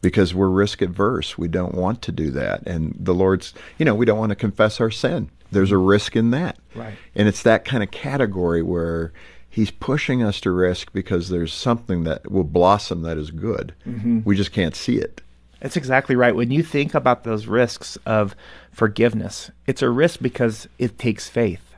because 0.00 0.34
we're 0.34 0.48
risk 0.48 0.80
adverse. 0.80 1.36
We 1.36 1.48
don't 1.48 1.74
want 1.74 2.02
to 2.02 2.12
do 2.12 2.30
that. 2.30 2.66
And 2.66 2.96
the 2.98 3.14
Lord's, 3.14 3.52
you 3.78 3.84
know, 3.84 3.94
we 3.94 4.06
don't 4.06 4.18
want 4.18 4.30
to 4.30 4.36
confess 4.36 4.80
our 4.80 4.90
sin. 4.90 5.30
There's 5.52 5.70
a 5.72 5.78
risk 5.78 6.16
in 6.16 6.30
that. 6.30 6.58
Right. 6.74 6.94
And 7.14 7.28
it's 7.28 7.42
that 7.42 7.64
kind 7.64 7.82
of 7.82 7.90
category 7.90 8.62
where 8.62 9.12
He's 9.48 9.70
pushing 9.70 10.22
us 10.22 10.40
to 10.40 10.50
risk 10.50 10.92
because 10.92 11.28
there's 11.28 11.52
something 11.52 12.04
that 12.04 12.30
will 12.30 12.44
blossom 12.44 13.02
that 13.02 13.18
is 13.18 13.30
good. 13.30 13.74
Mm-hmm. 13.86 14.20
We 14.24 14.34
just 14.34 14.50
can't 14.50 14.74
see 14.74 14.96
it. 14.96 15.20
That's 15.60 15.76
exactly 15.76 16.16
right. 16.16 16.34
When 16.34 16.50
you 16.50 16.62
think 16.62 16.94
about 16.94 17.22
those 17.22 17.46
risks 17.46 17.96
of 18.06 18.34
forgiveness, 18.72 19.50
it's 19.66 19.82
a 19.82 19.90
risk 19.90 20.20
because 20.20 20.68
it 20.78 20.98
takes 20.98 21.28
faith, 21.28 21.76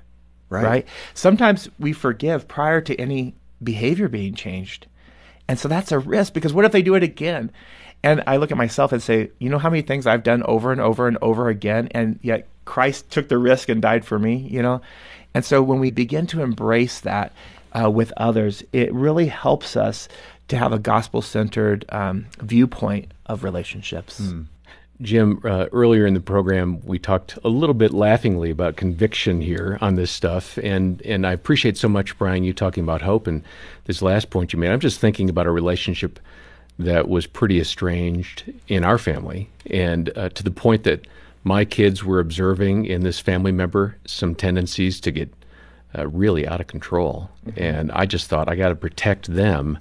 Right. 0.48 0.86
Sometimes 1.14 1.68
we 1.78 1.92
forgive 1.92 2.46
prior 2.48 2.80
to 2.80 2.94
any 2.96 3.34
behavior 3.62 4.08
being 4.08 4.34
changed. 4.34 4.86
And 5.48 5.58
so 5.58 5.68
that's 5.68 5.92
a 5.92 5.98
risk 5.98 6.32
because 6.32 6.52
what 6.52 6.64
if 6.64 6.72
they 6.72 6.82
do 6.82 6.94
it 6.94 7.02
again? 7.02 7.50
And 8.04 8.22
I 8.26 8.36
look 8.36 8.50
at 8.52 8.58
myself 8.58 8.92
and 8.92 9.02
say, 9.02 9.30
you 9.38 9.48
know 9.48 9.58
how 9.58 9.70
many 9.70 9.80
things 9.80 10.06
I've 10.06 10.22
done 10.22 10.42
over 10.42 10.70
and 10.70 10.80
over 10.80 11.08
and 11.08 11.16
over 11.22 11.48
again, 11.48 11.88
and 11.92 12.18
yet 12.20 12.46
Christ 12.66 13.10
took 13.10 13.28
the 13.28 13.38
risk 13.38 13.70
and 13.70 13.80
died 13.80 14.04
for 14.04 14.18
me, 14.18 14.36
you 14.36 14.60
know? 14.60 14.82
And 15.32 15.42
so 15.42 15.62
when 15.62 15.80
we 15.80 15.90
begin 15.90 16.26
to 16.28 16.42
embrace 16.42 17.00
that 17.00 17.32
uh, 17.72 17.90
with 17.90 18.12
others, 18.18 18.62
it 18.74 18.92
really 18.92 19.28
helps 19.28 19.74
us 19.74 20.06
to 20.48 20.58
have 20.58 20.70
a 20.70 20.78
gospel 20.78 21.22
centered 21.22 21.86
um, 21.88 22.26
viewpoint 22.40 23.10
of 23.24 23.42
relationships. 23.42 24.18
Jim, 25.00 25.40
uh, 25.42 25.66
earlier 25.72 26.06
in 26.06 26.12
the 26.12 26.20
program, 26.20 26.84
we 26.84 26.98
talked 26.98 27.38
a 27.42 27.48
little 27.48 27.74
bit 27.74 27.92
laughingly 27.92 28.50
about 28.50 28.76
conviction 28.76 29.40
here 29.40 29.78
on 29.80 29.94
this 29.94 30.10
stuff, 30.10 30.58
and 30.58 31.00
and 31.02 31.26
I 31.26 31.32
appreciate 31.32 31.78
so 31.78 31.88
much, 31.88 32.16
Brian, 32.18 32.44
you 32.44 32.52
talking 32.52 32.84
about 32.84 33.00
hope 33.00 33.26
and 33.26 33.42
this 33.86 34.02
last 34.02 34.28
point 34.28 34.52
you 34.52 34.58
made. 34.58 34.70
I'm 34.70 34.78
just 34.78 35.00
thinking 35.00 35.30
about 35.30 35.46
a 35.46 35.50
relationship 35.50 36.20
that 36.78 37.08
was 37.08 37.26
pretty 37.26 37.60
estranged 37.60 38.52
in 38.68 38.84
our 38.84 38.98
family, 38.98 39.48
and 39.70 40.16
uh, 40.16 40.28
to 40.30 40.42
the 40.42 40.50
point 40.50 40.84
that 40.84 41.06
my 41.44 41.64
kids 41.64 42.02
were 42.02 42.20
observing 42.20 42.86
in 42.86 43.02
this 43.02 43.20
family 43.20 43.52
member 43.52 43.96
some 44.06 44.34
tendencies 44.34 45.00
to 45.00 45.10
get 45.10 45.32
uh, 45.96 46.08
really 46.08 46.46
out 46.46 46.60
of 46.60 46.66
control, 46.66 47.30
and 47.56 47.92
I 47.92 48.06
just 48.06 48.28
thought 48.28 48.48
I 48.48 48.56
got 48.56 48.70
to 48.70 48.74
protect 48.74 49.32
them, 49.32 49.78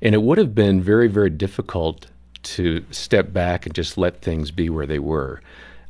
and 0.00 0.14
it 0.14 0.22
would 0.22 0.38
have 0.38 0.54
been 0.54 0.80
very 0.80 1.08
very 1.08 1.30
difficult 1.30 2.06
to 2.42 2.84
step 2.90 3.32
back 3.32 3.66
and 3.66 3.74
just 3.74 3.98
let 3.98 4.22
things 4.22 4.50
be 4.50 4.70
where 4.70 4.86
they 4.86 4.98
were. 4.98 5.40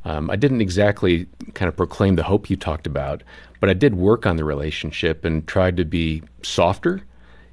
Um, 0.05 0.29
I 0.29 0.35
didn't 0.35 0.61
exactly 0.61 1.27
kind 1.53 1.67
of 1.69 1.75
proclaim 1.75 2.15
the 2.15 2.23
hope 2.23 2.49
you 2.49 2.55
talked 2.55 2.87
about, 2.87 3.21
but 3.59 3.69
I 3.69 3.73
did 3.73 3.95
work 3.95 4.25
on 4.25 4.37
the 4.37 4.43
relationship 4.43 5.25
and 5.25 5.45
tried 5.45 5.77
to 5.77 5.85
be 5.85 6.23
softer, 6.41 7.03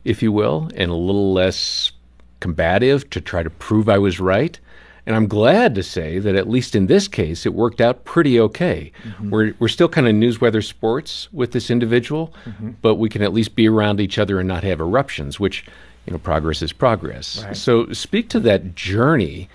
if 0.05 0.23
you 0.23 0.33
will, 0.33 0.71
and 0.75 0.91
a 0.91 0.95
little 0.95 1.33
less 1.33 1.93
combative 2.41 3.09
to 3.11 3.21
try 3.21 3.43
to 3.43 3.51
prove 3.51 3.89
I 3.89 3.99
was 3.99 4.21
right. 4.21 4.59
And 5.07 5.15
I'm 5.15 5.29
glad 5.29 5.77
to 5.77 5.85
say 5.85 6.19
that 6.19 6.35
at 6.35 6.49
least 6.49 6.75
in 6.75 6.87
this 6.87 7.07
case, 7.07 7.47
it 7.47 7.55
worked 7.55 7.81
out 7.81 8.05
pretty 8.05 8.41
okay. 8.41 8.91
Mm-hmm. 9.05 9.31
We're, 9.31 9.55
we're 9.61 9.69
still 9.69 9.89
kind 9.89 10.09
of 10.09 10.15
news 10.17 10.41
weather 10.41 10.63
sports 10.63 11.29
with 11.33 11.53
this 11.53 11.71
individual, 11.71 12.35
mm-hmm. 12.45 12.71
but 12.83 12.97
we 12.97 13.09
can 13.09 13.23
at 13.23 13.33
least 13.33 13.55
be 13.55 13.69
around 13.69 14.01
each 14.01 14.19
other 14.19 14.41
and 14.41 14.49
not 14.49 14.65
have 14.65 14.81
eruptions, 14.81 15.39
which, 15.39 15.65
you 16.07 16.13
know, 16.13 16.19
progress 16.19 16.61
is 16.61 16.73
progress. 16.73 17.45
Right. 17.45 17.57
So 17.57 17.93
speak 17.93 18.29
to 18.31 18.41
that 18.41 18.75
journey, 18.75 19.49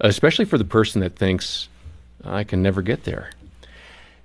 especially 0.00 0.46
for 0.46 0.56
the 0.56 0.64
person 0.64 1.02
that 1.02 1.16
thinks, 1.16 1.68
I 2.24 2.42
can 2.42 2.62
never 2.62 2.80
get 2.80 3.04
there. 3.04 3.30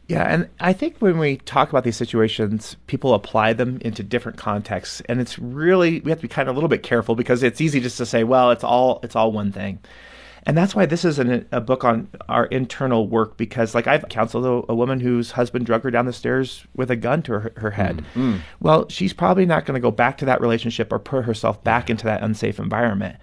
Yeah, 0.10 0.24
and 0.24 0.50
I 0.60 0.74
think 0.74 0.98
when 0.98 1.20
we 1.20 1.38
talk 1.38 1.70
about 1.70 1.84
these 1.84 1.96
situations, 1.96 2.78
people 2.88 3.14
apply 3.14 3.54
them 3.54 3.78
into 3.82 4.02
different 4.02 4.40
contexts, 4.40 5.04
and 5.08 5.22
it's 5.22 5.38
really 5.38 6.00
we 6.00 6.10
have 6.10 6.18
to 6.18 6.24
be 6.24 6.28
kind 6.28 6.50
of 6.50 6.56
a 6.56 6.58
little 6.58 6.68
bit 6.68 6.82
careful 6.82 7.14
because 7.14 7.44
it's 7.44 7.62
easy 7.62 7.80
just 7.80 7.98
to 7.98 8.08
say, 8.08 8.24
"Well, 8.24 8.50
it's 8.50 8.64
all 8.64 9.02
it's 9.04 9.16
all 9.16 9.32
one 9.32 9.52
thing," 9.52 9.78
and 10.48 10.58
that's 10.58 10.74
why 10.74 10.88
this 10.88 11.06
is 11.06 11.20
an, 11.20 11.48
a 11.52 11.62
book 11.62 11.84
on 11.84 12.08
our 12.28 12.48
internal 12.48 13.08
work. 13.08 13.38
Because, 13.38 13.76
like, 13.76 13.86
I've 13.86 14.10
counseled 14.10 14.46
a, 14.46 14.72
a 14.72 14.76
woman 14.76 15.00
whose 15.00 15.30
husband 15.30 15.68
drug 15.68 15.84
her 15.84 15.92
down 15.92 16.08
the 16.08 16.14
stairs 16.14 16.66
with 16.76 16.90
a 16.90 16.96
gun 16.96 17.22
to 17.24 17.34
her, 17.34 17.54
her 17.58 17.72
head. 17.72 18.04
Mm. 18.16 18.34
Mm. 18.34 18.40
Well, 18.60 18.90
she's 18.90 19.14
probably 19.14 19.46
not 19.46 19.66
going 19.66 19.76
to 19.76 19.80
go 19.80 19.92
back 19.92 20.18
to 20.18 20.26
that 20.26 20.42
relationship 20.42 20.92
or 20.92 20.98
put 20.98 21.26
herself 21.26 21.64
back 21.64 21.88
into 21.88 22.06
that 22.06 22.24
unsafe 22.24 22.58
environment. 22.58 23.18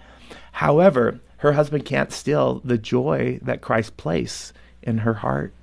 However, 0.53 1.19
her 1.39 1.51
husband 1.51 1.83
can't 1.83 2.13
steal 2.13 2.61
the 2.63 2.77
joy 2.77 3.39
that 3.41 3.59
Christ 3.59 3.97
placed 3.97 4.53
in 4.81 4.99
her 4.99 5.15
heart 5.15 5.53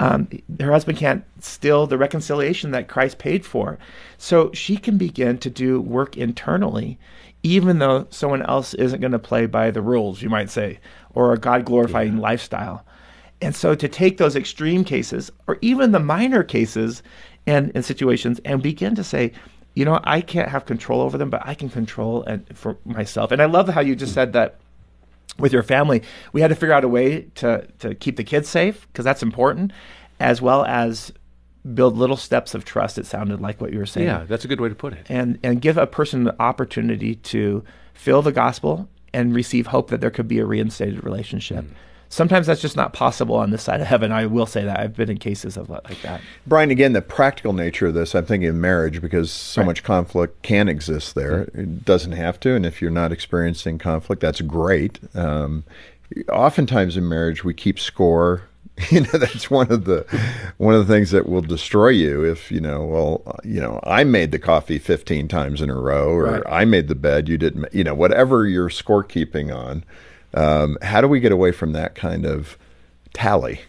um, 0.00 0.28
her 0.60 0.70
husband 0.72 0.98
can't 0.98 1.24
steal 1.40 1.86
the 1.86 1.98
reconciliation 1.98 2.70
that 2.70 2.88
Christ 2.88 3.18
paid 3.18 3.44
for. 3.44 3.78
So 4.16 4.50
she 4.52 4.76
can 4.76 4.96
begin 4.96 5.38
to 5.38 5.50
do 5.50 5.80
work 5.80 6.16
internally, 6.16 6.98
even 7.42 7.78
though 7.78 8.06
someone 8.10 8.42
else 8.42 8.74
isn't 8.74 9.00
going 9.00 9.12
to 9.12 9.18
play 9.18 9.46
by 9.46 9.70
the 9.70 9.82
rules, 9.82 10.22
you 10.22 10.28
might 10.28 10.50
say, 10.50 10.78
or 11.14 11.32
a 11.32 11.38
God 11.38 11.64
glorifying 11.64 12.18
lifestyle. 12.18 12.84
And 13.40 13.54
so 13.54 13.74
to 13.74 13.88
take 13.88 14.18
those 14.18 14.36
extreme 14.36 14.84
cases, 14.84 15.30
or 15.46 15.58
even 15.60 15.92
the 15.92 16.00
minor 16.00 16.42
cases 16.42 17.02
and, 17.46 17.70
and 17.74 17.84
situations, 17.84 18.40
and 18.44 18.62
begin 18.62 18.94
to 18.96 19.04
say, 19.04 19.32
you 19.74 19.84
know, 19.84 20.00
I 20.02 20.20
can't 20.20 20.48
have 20.48 20.66
control 20.66 21.00
over 21.00 21.16
them, 21.18 21.30
but 21.30 21.46
I 21.46 21.54
can 21.54 21.70
control 21.70 22.24
and 22.24 22.44
for 22.56 22.78
myself. 22.84 23.30
And 23.30 23.40
I 23.40 23.44
love 23.44 23.68
how 23.68 23.80
you 23.80 23.94
just 23.94 24.14
said 24.14 24.32
that 24.32 24.58
with 25.38 25.52
your 25.52 25.62
family, 25.62 26.02
we 26.32 26.40
had 26.40 26.48
to 26.48 26.54
figure 26.54 26.72
out 26.72 26.84
a 26.84 26.88
way 26.88 27.22
to 27.36 27.66
to 27.78 27.94
keep 27.94 28.16
the 28.16 28.24
kids 28.24 28.48
safe 28.48 28.86
because 28.88 29.04
that's 29.04 29.22
important, 29.22 29.72
as 30.20 30.42
well 30.42 30.64
as 30.64 31.12
build 31.74 31.96
little 31.96 32.16
steps 32.16 32.54
of 32.54 32.64
trust. 32.64 32.98
It 32.98 33.06
sounded 33.06 33.40
like 33.40 33.60
what 33.60 33.72
you 33.72 33.78
were 33.78 33.86
saying. 33.86 34.06
Yeah, 34.06 34.24
that's 34.24 34.44
a 34.44 34.48
good 34.48 34.60
way 34.60 34.68
to 34.68 34.74
put 34.74 34.92
it. 34.92 35.06
And 35.08 35.38
and 35.42 35.60
give 35.60 35.76
a 35.76 35.86
person 35.86 36.24
the 36.24 36.40
opportunity 36.40 37.14
to 37.14 37.64
feel 37.94 38.22
the 38.22 38.32
gospel 38.32 38.88
and 39.12 39.34
receive 39.34 39.68
hope 39.68 39.90
that 39.90 40.00
there 40.00 40.10
could 40.10 40.28
be 40.28 40.38
a 40.38 40.44
reinstated 40.44 41.02
relationship. 41.04 41.64
Mm. 41.64 41.74
Sometimes 42.10 42.46
that's 42.46 42.62
just 42.62 42.76
not 42.76 42.92
possible 42.92 43.36
on 43.36 43.50
this 43.50 43.62
side 43.62 43.80
of 43.80 43.86
heaven. 43.86 44.12
I 44.12 44.26
will 44.26 44.46
say 44.46 44.64
that 44.64 44.80
I've 44.80 44.96
been 44.96 45.10
in 45.10 45.18
cases 45.18 45.56
of 45.56 45.68
like 45.68 46.00
that. 46.02 46.20
Brian, 46.46 46.70
again, 46.70 46.94
the 46.94 47.02
practical 47.02 47.52
nature 47.52 47.88
of 47.88 47.94
this, 47.94 48.14
I'm 48.14 48.24
thinking 48.24 48.48
of 48.48 48.54
marriage 48.54 49.02
because 49.02 49.30
so 49.30 49.60
right. 49.60 49.66
much 49.66 49.82
conflict 49.82 50.42
can 50.42 50.68
exist 50.68 51.14
there. 51.14 51.44
Mm-hmm. 51.44 51.60
It 51.60 51.84
doesn't 51.84 52.12
have 52.12 52.40
to, 52.40 52.54
and 52.54 52.64
if 52.64 52.80
you're 52.80 52.90
not 52.90 53.12
experiencing 53.12 53.78
conflict, 53.78 54.22
that's 54.22 54.40
great. 54.40 54.98
Um, 55.14 55.64
oftentimes 56.32 56.96
in 56.96 57.08
marriage, 57.08 57.44
we 57.44 57.52
keep 57.52 57.78
score 57.78 58.48
you 58.90 59.00
know 59.00 59.10
that's 59.12 59.50
one 59.50 59.70
of 59.72 59.84
the 59.84 60.06
one 60.58 60.74
of 60.74 60.86
the 60.86 60.92
things 60.92 61.10
that 61.10 61.28
will 61.28 61.40
destroy 61.40 61.88
you 61.88 62.24
if 62.24 62.50
you 62.50 62.60
know 62.60 62.84
well 62.84 63.40
you 63.42 63.60
know 63.60 63.80
i 63.82 64.04
made 64.04 64.30
the 64.30 64.38
coffee 64.38 64.78
15 64.78 65.26
times 65.26 65.60
in 65.60 65.68
a 65.70 65.74
row 65.74 66.10
or 66.10 66.24
right. 66.24 66.42
i 66.46 66.64
made 66.64 66.88
the 66.88 66.94
bed 66.94 67.28
you 67.28 67.36
didn't 67.36 67.66
you 67.72 67.82
know 67.82 67.94
whatever 67.94 68.46
you're 68.46 68.68
scorekeeping 68.68 69.54
on 69.54 69.84
um, 70.34 70.78
how 70.82 71.00
do 71.00 71.08
we 71.08 71.20
get 71.20 71.32
away 71.32 71.52
from 71.52 71.72
that 71.72 71.94
kind 71.94 72.26
of 72.26 72.58
tally? 73.12 73.60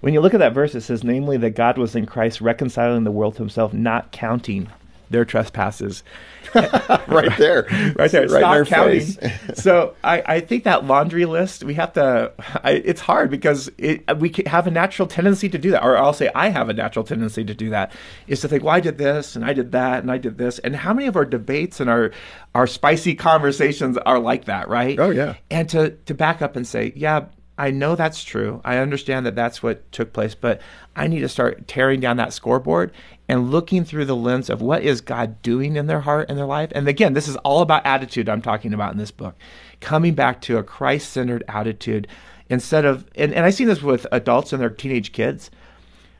When 0.00 0.12
you 0.12 0.20
look 0.20 0.34
at 0.34 0.40
that 0.40 0.52
verse 0.52 0.74
it 0.74 0.82
says 0.82 1.02
namely 1.02 1.38
that 1.38 1.50
god 1.50 1.78
was 1.78 1.96
in 1.96 2.04
christ 2.04 2.42
reconciling 2.42 3.04
the 3.04 3.10
world 3.10 3.36
to 3.36 3.38
himself 3.42 3.72
not 3.72 4.12
counting 4.12 4.68
their 5.14 5.24
trespasses. 5.24 6.02
right 6.54 7.36
there. 7.38 7.66
Right 7.96 8.10
there. 8.10 8.28
Right 8.28 8.64
Stop 8.64 8.66
counting. 8.66 9.00
so 9.54 9.94
I, 10.04 10.22
I 10.26 10.40
think 10.40 10.64
that 10.64 10.84
laundry 10.84 11.24
list, 11.24 11.64
we 11.64 11.74
have 11.74 11.92
to, 11.94 12.32
I, 12.62 12.72
it's 12.72 13.00
hard 13.00 13.30
because 13.30 13.70
it, 13.78 14.18
we 14.18 14.34
have 14.46 14.66
a 14.66 14.70
natural 14.70 15.08
tendency 15.08 15.48
to 15.48 15.58
do 15.58 15.70
that. 15.70 15.82
Or 15.82 15.96
I'll 15.96 16.12
say 16.12 16.30
I 16.34 16.48
have 16.48 16.68
a 16.68 16.72
natural 16.72 17.04
tendency 17.04 17.44
to 17.44 17.54
do 17.54 17.70
that, 17.70 17.92
is 18.26 18.40
to 18.42 18.48
think, 18.48 18.62
well, 18.62 18.74
I 18.74 18.80
did 18.80 18.98
this 18.98 19.34
and 19.36 19.44
I 19.44 19.52
did 19.52 19.72
that 19.72 20.02
and 20.02 20.12
I 20.12 20.18
did 20.18 20.38
this. 20.38 20.58
And 20.60 20.76
how 20.76 20.92
many 20.92 21.06
of 21.06 21.16
our 21.16 21.24
debates 21.24 21.80
and 21.80 21.88
our, 21.88 22.12
our 22.54 22.66
spicy 22.66 23.14
conversations 23.14 23.96
are 23.98 24.18
like 24.18 24.44
that, 24.44 24.68
right? 24.68 24.98
Oh, 24.98 25.10
yeah. 25.10 25.34
And 25.50 25.68
to, 25.70 25.90
to 25.90 26.14
back 26.14 26.42
up 26.42 26.56
and 26.56 26.66
say, 26.66 26.92
yeah, 26.94 27.26
I 27.56 27.70
know 27.70 27.94
that's 27.94 28.24
true. 28.24 28.60
I 28.64 28.78
understand 28.78 29.26
that 29.26 29.36
that's 29.36 29.62
what 29.62 29.90
took 29.92 30.12
place, 30.12 30.34
but 30.34 30.60
I 30.96 31.06
need 31.06 31.20
to 31.20 31.28
start 31.28 31.68
tearing 31.68 32.00
down 32.00 32.16
that 32.16 32.32
scoreboard 32.32 32.92
and 33.28 33.50
looking 33.50 33.84
through 33.84 34.06
the 34.06 34.16
lens 34.16 34.50
of 34.50 34.60
what 34.60 34.82
is 34.82 35.00
God 35.00 35.40
doing 35.40 35.76
in 35.76 35.86
their 35.86 36.00
heart 36.00 36.28
and 36.28 36.36
their 36.36 36.46
life. 36.46 36.72
And 36.74 36.88
again, 36.88 37.14
this 37.14 37.28
is 37.28 37.36
all 37.36 37.62
about 37.62 37.86
attitude 37.86 38.28
I'm 38.28 38.42
talking 38.42 38.74
about 38.74 38.92
in 38.92 38.98
this 38.98 39.12
book. 39.12 39.36
Coming 39.80 40.14
back 40.14 40.40
to 40.42 40.58
a 40.58 40.64
Christ 40.64 41.12
centered 41.12 41.44
attitude 41.48 42.08
instead 42.50 42.84
of, 42.84 43.06
and, 43.14 43.32
and 43.32 43.46
I 43.46 43.50
see 43.50 43.64
this 43.64 43.82
with 43.82 44.06
adults 44.10 44.52
and 44.52 44.60
their 44.60 44.70
teenage 44.70 45.12
kids, 45.12 45.50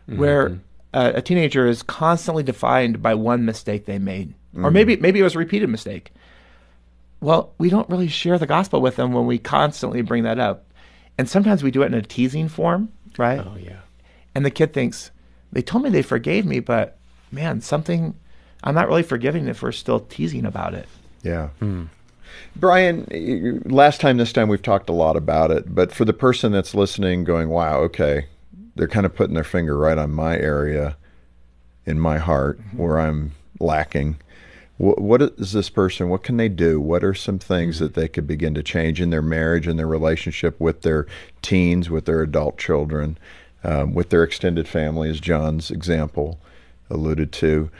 mm-hmm. 0.08 0.20
where 0.20 0.60
a 0.92 1.20
teenager 1.20 1.66
is 1.66 1.82
constantly 1.82 2.44
defined 2.44 3.02
by 3.02 3.14
one 3.14 3.44
mistake 3.44 3.86
they 3.86 3.98
made. 3.98 4.28
Mm-hmm. 4.54 4.64
Or 4.64 4.70
maybe 4.70 4.96
maybe 4.96 5.18
it 5.18 5.24
was 5.24 5.34
a 5.34 5.38
repeated 5.38 5.68
mistake. 5.68 6.12
Well, 7.20 7.52
we 7.58 7.68
don't 7.68 7.88
really 7.90 8.06
share 8.06 8.38
the 8.38 8.46
gospel 8.46 8.80
with 8.80 8.94
them 8.94 9.12
when 9.12 9.26
we 9.26 9.38
constantly 9.38 10.02
bring 10.02 10.22
that 10.22 10.38
up 10.38 10.64
and 11.18 11.28
sometimes 11.28 11.62
we 11.62 11.70
do 11.70 11.82
it 11.82 11.86
in 11.86 11.94
a 11.94 12.02
teasing 12.02 12.48
form, 12.48 12.90
right? 13.18 13.40
Oh, 13.40 13.56
yeah. 13.60 13.80
And 14.34 14.44
the 14.44 14.50
kid 14.50 14.72
thinks, 14.72 15.10
they 15.52 15.62
told 15.62 15.84
me 15.84 15.90
they 15.90 16.02
forgave 16.02 16.44
me, 16.44 16.60
but 16.60 16.98
man, 17.30 17.60
something, 17.60 18.14
I'm 18.62 18.74
not 18.74 18.88
really 18.88 19.02
forgiving 19.02 19.46
if 19.48 19.62
we're 19.62 19.72
still 19.72 20.00
teasing 20.00 20.44
about 20.44 20.74
it. 20.74 20.88
Yeah. 21.22 21.50
Mm. 21.60 21.88
Brian, 22.56 23.62
last 23.64 24.00
time, 24.00 24.16
this 24.16 24.32
time, 24.32 24.48
we've 24.48 24.62
talked 24.62 24.88
a 24.88 24.92
lot 24.92 25.16
about 25.16 25.50
it, 25.50 25.72
but 25.72 25.92
for 25.92 26.04
the 26.04 26.12
person 26.12 26.50
that's 26.50 26.74
listening, 26.74 27.24
going, 27.24 27.48
wow, 27.48 27.78
okay, 27.80 28.26
they're 28.74 28.88
kind 28.88 29.06
of 29.06 29.14
putting 29.14 29.34
their 29.34 29.44
finger 29.44 29.78
right 29.78 29.98
on 29.98 30.10
my 30.10 30.36
area 30.36 30.96
in 31.86 32.00
my 32.00 32.18
heart 32.18 32.60
mm-hmm. 32.60 32.78
where 32.78 32.98
I'm 32.98 33.32
lacking 33.60 34.16
what, 34.76 35.22
is 35.22 35.52
this 35.52 35.70
person? 35.70 36.08
What 36.08 36.24
can 36.24 36.36
they 36.36 36.48
do? 36.48 36.80
What 36.80 37.04
are 37.04 37.14
some 37.14 37.38
things 37.38 37.78
that 37.78 37.94
they 37.94 38.08
could 38.08 38.26
begin 38.26 38.54
to 38.54 38.62
change 38.62 39.00
in 39.00 39.10
their 39.10 39.22
marriage 39.22 39.66
and 39.66 39.78
their 39.78 39.86
relationship 39.86 40.58
with 40.58 40.82
their 40.82 41.06
teens, 41.42 41.90
with 41.90 42.06
their 42.06 42.22
adult 42.22 42.58
children, 42.58 43.16
um, 43.62 43.94
with 43.94 44.10
their 44.10 44.24
extended 44.24 44.66
family, 44.66 45.08
as 45.08 45.20
John's 45.20 45.70
example 45.70 46.40
alluded 46.90 47.30
to? 47.32 47.70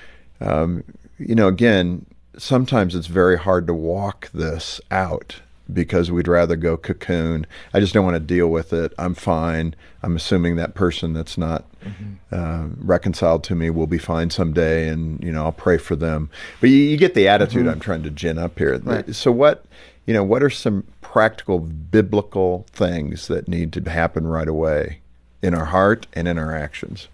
Um, 0.40 0.84
you 1.18 1.34
know, 1.34 1.48
again, 1.48 2.06
sometimes 2.38 2.94
it's 2.94 3.08
very 3.08 3.38
hard 3.38 3.66
to 3.66 3.74
walk 3.74 4.30
this 4.32 4.80
out 4.90 5.40
because 5.72 6.10
we'd 6.10 6.28
rather 6.28 6.56
go 6.56 6.76
cocoon. 6.76 7.46
I 7.72 7.80
just 7.80 7.94
don't 7.94 8.04
want 8.04 8.16
to 8.16 8.20
deal 8.20 8.48
with 8.48 8.72
it. 8.72 8.92
I'm 8.98 9.14
fine. 9.14 9.74
I'm 10.02 10.16
assuming 10.16 10.56
that 10.56 10.74
person 10.74 11.12
that's 11.14 11.38
not 11.38 11.64
mm-hmm. 11.80 12.14
uh, 12.30 12.68
reconciled 12.78 13.44
to 13.44 13.54
me 13.54 13.70
will 13.70 13.86
be 13.86 13.98
fine 13.98 14.30
someday, 14.30 14.88
and 14.88 15.22
you 15.22 15.32
know 15.32 15.44
I'll 15.44 15.52
pray 15.52 15.78
for 15.78 15.96
them. 15.96 16.30
But 16.60 16.70
you, 16.70 16.76
you 16.76 16.96
get 16.96 17.14
the 17.14 17.28
attitude 17.28 17.62
mm-hmm. 17.62 17.70
I'm 17.70 17.80
trying 17.80 18.02
to 18.02 18.10
gin 18.10 18.38
up 18.38 18.58
here. 18.58 18.78
Right. 18.78 19.14
So 19.14 19.32
what, 19.32 19.64
you 20.06 20.12
know, 20.12 20.24
what 20.24 20.42
are 20.42 20.50
some 20.50 20.84
practical 21.00 21.58
biblical 21.58 22.66
things 22.70 23.28
that 23.28 23.48
need 23.48 23.72
to 23.72 23.90
happen 23.90 24.26
right 24.26 24.48
away 24.48 25.00
in 25.42 25.54
our 25.54 25.66
heart 25.66 26.06
and 26.12 26.28
in 26.28 26.38
our 26.38 26.54
actions? 26.54 27.08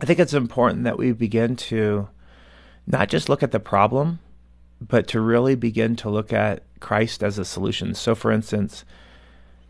I 0.00 0.04
think 0.04 0.18
it's 0.18 0.34
important 0.34 0.84
that 0.84 0.98
we 0.98 1.12
begin 1.12 1.56
to 1.56 2.08
not 2.86 3.08
just 3.08 3.28
look 3.28 3.42
at 3.42 3.50
the 3.50 3.58
problem, 3.58 4.18
but 4.80 5.06
to 5.08 5.20
really 5.20 5.54
begin 5.54 5.96
to 5.96 6.10
look 6.10 6.32
at 6.32 6.62
Christ 6.80 7.22
as 7.22 7.38
a 7.38 7.44
solution. 7.44 7.94
So, 7.94 8.14
for 8.14 8.30
instance, 8.30 8.84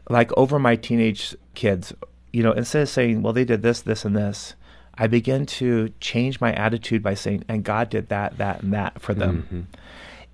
like 0.08 0.36
over 0.36 0.58
my 0.58 0.76
teenage 0.76 1.34
kids, 1.54 1.92
you 2.32 2.42
know, 2.42 2.52
instead 2.52 2.82
of 2.82 2.88
saying, 2.88 3.22
well, 3.22 3.32
they 3.32 3.44
did 3.44 3.62
this, 3.62 3.80
this, 3.80 4.04
and 4.04 4.16
this, 4.16 4.54
I 4.94 5.06
begin 5.06 5.46
to 5.46 5.92
change 6.00 6.40
my 6.40 6.52
attitude 6.52 7.02
by 7.02 7.14
saying, 7.14 7.44
and 7.48 7.64
God 7.64 7.90
did 7.90 8.08
that, 8.08 8.38
that, 8.38 8.62
and 8.62 8.72
that 8.72 9.00
for 9.00 9.14
them. 9.14 9.42
Mm-hmm. 9.42 9.60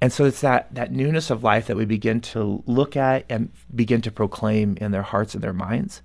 And 0.01 0.13
so 0.13 0.25
it's 0.25 0.41
that, 0.41 0.75
that 0.75 0.91
newness 0.91 1.31
of 1.31 1.45
life 1.45 1.67
that 1.67 1.77
we 1.77 1.85
begin 1.85 2.21
to 2.23 2.63
look 2.67 2.97
at 2.97 3.25
and 3.29 3.51
begin 3.75 4.01
to 4.03 4.11
proclaim 4.11 4.77
in 4.81 4.91
their 4.91 5.03
hearts 5.03 5.35
and 5.35 5.45
their 5.45 5.53
minds. 5.53 6.03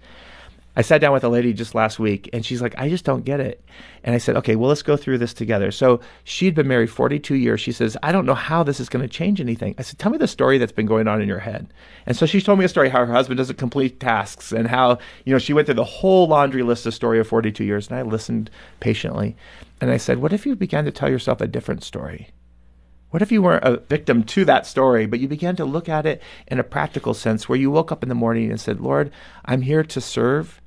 I 0.78 0.82
sat 0.82 1.02
down 1.02 1.12
with 1.12 1.24
a 1.24 1.30
lady 1.30 1.54
just 1.54 1.74
last 1.74 1.98
week 1.98 2.30
and 2.34 2.46
she's 2.46 2.62
like, 2.62 2.76
I 2.78 2.88
just 2.88 3.04
don't 3.04 3.26
get 3.26 3.40
it. 3.40 3.66
And 4.04 4.14
I 4.14 4.20
said, 4.20 4.36
okay, 4.38 4.56
well, 4.56 4.70
let's 4.70 4.84
go 4.84 4.96
through 4.96 5.18
this 5.18 5.34
together. 5.34 5.72
So 5.72 6.02
she'd 6.24 6.54
been 6.54 6.68
married 6.68 6.92
42 6.92 7.34
years. 7.34 7.60
She 7.60 7.72
says, 7.72 7.98
I 8.04 8.12
don't 8.12 8.28
know 8.28 8.36
how 8.36 8.62
this 8.62 8.80
is 8.80 8.88
going 8.88 9.02
to 9.02 9.10
change 9.10 9.42
anything. 9.42 9.74
I 9.80 9.82
said, 9.82 9.98
tell 9.98 10.12
me 10.12 10.20
the 10.20 10.28
story 10.28 10.60
that's 10.60 10.72
been 10.72 10.86
going 10.86 11.08
on 11.08 11.20
in 11.20 11.28
your 11.28 11.40
head. 11.40 11.74
And 12.06 12.16
so 12.16 12.28
she 12.28 12.40
told 12.40 12.60
me 12.60 12.66
a 12.66 12.70
story 12.70 12.90
how 12.90 13.04
her 13.04 13.12
husband 13.12 13.40
doesn't 13.40 13.58
complete 13.58 14.00
tasks 14.00 14.52
and 14.52 14.68
how, 14.68 15.00
you 15.26 15.34
know, 15.34 15.40
she 15.40 15.52
went 15.52 15.66
through 15.66 15.76
the 15.76 15.84
whole 15.84 16.28
laundry 16.28 16.62
list 16.62 16.86
of 16.86 16.94
story 16.94 17.20
of 17.20 17.28
42 17.28 17.64
years. 17.64 17.90
And 17.90 17.98
I 17.98 18.04
listened 18.04 18.52
patiently. 18.80 19.36
And 19.82 19.90
I 19.90 19.98
said, 19.98 20.20
what 20.20 20.32
if 20.32 20.46
you 20.46 20.56
began 20.56 20.86
to 20.86 20.92
tell 20.92 21.10
yourself 21.10 21.42
a 21.42 21.48
different 21.48 21.84
story? 21.84 22.30
What 23.10 23.24
if 23.24 23.32
you 23.32 23.42
weren't 23.42 23.64
a 23.64 23.78
victim 23.78 24.24
to 24.26 24.46
that 24.46 24.68
story, 24.68 25.08
but 25.08 25.20
you 25.20 25.28
began 25.28 25.56
to 25.56 25.66
look 25.66 25.90
at 25.90 26.06
it 26.06 26.22
in 26.46 26.60
a 26.60 26.64
practical 26.64 27.16
sense 27.16 27.50
where 27.50 27.58
you 27.58 27.72
woke 27.72 27.92
up 27.92 28.04
in 28.04 28.10
the 28.10 28.16
morning 28.16 28.52
and 28.52 28.62
said, 28.62 28.80
Lord, 28.80 29.12
I'm 29.44 29.62
here 29.62 29.84
to 29.84 30.00
serve 30.00 30.62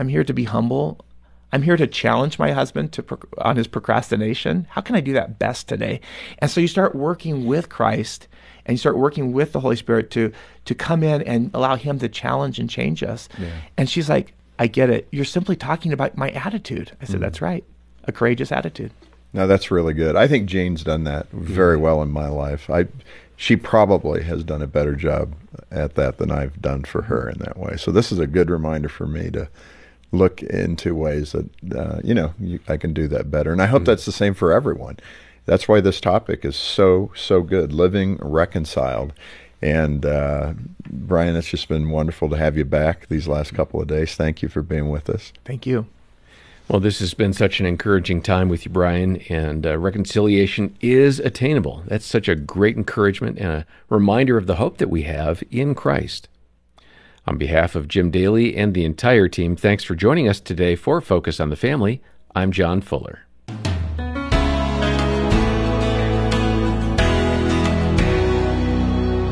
I'm 0.00 0.08
here 0.08 0.24
to 0.24 0.32
be 0.32 0.44
humble. 0.44 1.04
I'm 1.52 1.60
here 1.60 1.76
to 1.76 1.86
challenge 1.86 2.38
my 2.38 2.52
husband 2.52 2.92
to 2.92 3.04
on 3.38 3.56
his 3.56 3.66
procrastination. 3.66 4.66
How 4.70 4.80
can 4.80 4.96
I 4.96 5.00
do 5.00 5.12
that 5.12 5.38
best 5.38 5.68
today? 5.68 6.00
And 6.38 6.50
so 6.50 6.58
you 6.58 6.68
start 6.68 6.94
working 6.94 7.44
with 7.44 7.68
Christ 7.68 8.26
and 8.64 8.74
you 8.74 8.78
start 8.78 8.96
working 8.96 9.32
with 9.32 9.52
the 9.52 9.60
Holy 9.60 9.76
Spirit 9.76 10.10
to 10.12 10.32
to 10.64 10.74
come 10.74 11.02
in 11.02 11.20
and 11.22 11.50
allow 11.52 11.76
him 11.76 11.98
to 11.98 12.08
challenge 12.08 12.58
and 12.58 12.70
change 12.70 13.02
us. 13.02 13.28
Yeah. 13.38 13.50
And 13.76 13.90
she's 13.90 14.08
like, 14.08 14.32
I 14.58 14.68
get 14.68 14.88
it. 14.88 15.06
You're 15.10 15.26
simply 15.26 15.54
talking 15.54 15.92
about 15.92 16.16
my 16.16 16.30
attitude. 16.30 16.92
I 17.02 17.04
said, 17.04 17.16
mm 17.16 17.20
That's 17.20 17.42
right. 17.42 17.64
A 18.04 18.12
courageous 18.12 18.50
attitude. 18.50 18.92
No, 19.34 19.46
that's 19.46 19.70
really 19.70 19.92
good. 19.92 20.16
I 20.16 20.26
think 20.26 20.48
Jane's 20.48 20.82
done 20.82 21.04
that 21.04 21.30
very 21.30 21.76
well 21.76 22.00
in 22.02 22.10
my 22.10 22.28
life. 22.28 22.70
I 22.70 22.86
she 23.36 23.56
probably 23.56 24.22
has 24.22 24.44
done 24.44 24.62
a 24.62 24.66
better 24.66 24.94
job 24.94 25.34
at 25.70 25.94
that 25.96 26.16
than 26.16 26.30
I've 26.30 26.60
done 26.62 26.84
for 26.84 27.02
her 27.02 27.28
in 27.28 27.38
that 27.40 27.58
way. 27.58 27.76
So 27.76 27.90
this 27.90 28.10
is 28.12 28.18
a 28.18 28.26
good 28.26 28.48
reminder 28.48 28.88
for 28.88 29.06
me 29.06 29.30
to 29.32 29.48
look 30.12 30.42
into 30.42 30.94
ways 30.94 31.32
that 31.32 31.48
uh, 31.76 32.00
you 32.02 32.14
know 32.14 32.34
you, 32.38 32.60
I 32.68 32.76
can 32.76 32.92
do 32.92 33.08
that 33.08 33.30
better. 33.30 33.52
And 33.52 33.62
I 33.62 33.66
hope 33.66 33.80
mm-hmm. 33.80 33.86
that's 33.86 34.06
the 34.06 34.12
same 34.12 34.34
for 34.34 34.52
everyone. 34.52 34.98
That's 35.46 35.68
why 35.68 35.80
this 35.80 36.00
topic 36.00 36.44
is 36.44 36.56
so 36.56 37.12
so 37.14 37.42
good. 37.42 37.72
Living 37.72 38.18
reconciled. 38.20 39.12
And 39.62 40.06
uh, 40.06 40.54
Brian, 40.90 41.36
it's 41.36 41.48
just 41.48 41.68
been 41.68 41.90
wonderful 41.90 42.30
to 42.30 42.36
have 42.36 42.56
you 42.56 42.64
back 42.64 43.08
these 43.08 43.28
last 43.28 43.54
couple 43.54 43.80
of 43.80 43.88
days. 43.88 44.14
Thank 44.14 44.40
you 44.40 44.48
for 44.48 44.62
being 44.62 44.88
with 44.88 45.10
us. 45.10 45.34
Thank 45.44 45.66
you. 45.66 45.86
Well, 46.70 46.80
this 46.80 47.00
has 47.00 47.14
been 47.14 47.32
such 47.32 47.58
an 47.58 47.66
encouraging 47.66 48.22
time 48.22 48.48
with 48.48 48.64
you, 48.64 48.70
Brian, 48.70 49.16
and 49.28 49.66
uh, 49.66 49.76
reconciliation 49.76 50.76
is 50.80 51.18
attainable. 51.18 51.82
That's 51.88 52.06
such 52.06 52.28
a 52.28 52.36
great 52.36 52.76
encouragement 52.76 53.38
and 53.38 53.48
a 53.48 53.66
reminder 53.88 54.38
of 54.38 54.46
the 54.46 54.54
hope 54.54 54.78
that 54.78 54.88
we 54.88 55.02
have 55.02 55.42
in 55.50 55.74
Christ. 55.74 56.28
On 57.26 57.36
behalf 57.36 57.74
of 57.74 57.86
Jim 57.86 58.10
Daly 58.10 58.56
and 58.56 58.72
the 58.72 58.84
entire 58.84 59.28
team, 59.28 59.54
thanks 59.54 59.84
for 59.84 59.94
joining 59.94 60.26
us 60.26 60.40
today 60.40 60.74
for 60.74 61.00
Focus 61.00 61.38
on 61.38 61.50
the 61.50 61.56
Family. 61.56 62.02
I'm 62.34 62.50
John 62.50 62.80
Fuller. 62.80 63.26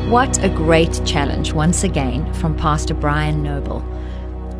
What 0.09 0.43
a 0.43 0.49
great 0.49 1.01
challenge 1.05 1.53
once 1.53 1.83
again 1.83 2.31
from 2.35 2.55
Pastor 2.55 2.93
Brian 2.93 3.41
Noble. 3.41 3.83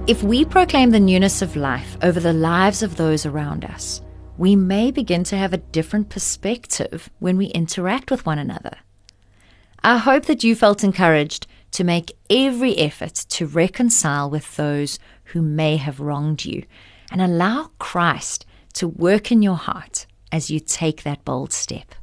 If 0.07 0.23
we 0.23 0.43
proclaim 0.43 0.89
the 0.89 0.99
newness 0.99 1.41
of 1.43 1.55
life 1.55 1.97
over 2.01 2.19
the 2.19 2.33
lives 2.33 2.81
of 2.81 2.95
those 2.95 3.27
around 3.27 3.63
us, 3.63 4.01
we 4.37 4.55
may 4.55 4.89
begin 4.89 5.23
to 5.25 5.37
have 5.37 5.53
a 5.53 5.57
different 5.57 6.09
perspective 6.09 7.09
when 7.19 7.37
we 7.37 7.47
interact 7.47 8.09
with 8.09 8.25
one 8.25 8.39
another. 8.39 8.77
I 9.83 9.97
hope 9.97 10.25
that 10.25 10.43
you 10.43 10.55
felt 10.55 10.83
encouraged 10.83 11.45
to 11.71 11.83
make 11.83 12.17
every 12.29 12.77
effort 12.77 13.13
to 13.29 13.45
reconcile 13.45 14.29
with 14.29 14.55
those 14.55 14.99
who 15.25 15.41
may 15.41 15.77
have 15.77 15.99
wronged 15.99 16.45
you 16.45 16.63
and 17.11 17.21
allow 17.21 17.71
Christ 17.79 18.45
to 18.73 18.87
work 18.87 19.31
in 19.31 19.41
your 19.41 19.55
heart 19.55 20.05
as 20.31 20.49
you 20.49 20.59
take 20.59 21.03
that 21.03 21.25
bold 21.25 21.51
step. 21.51 21.95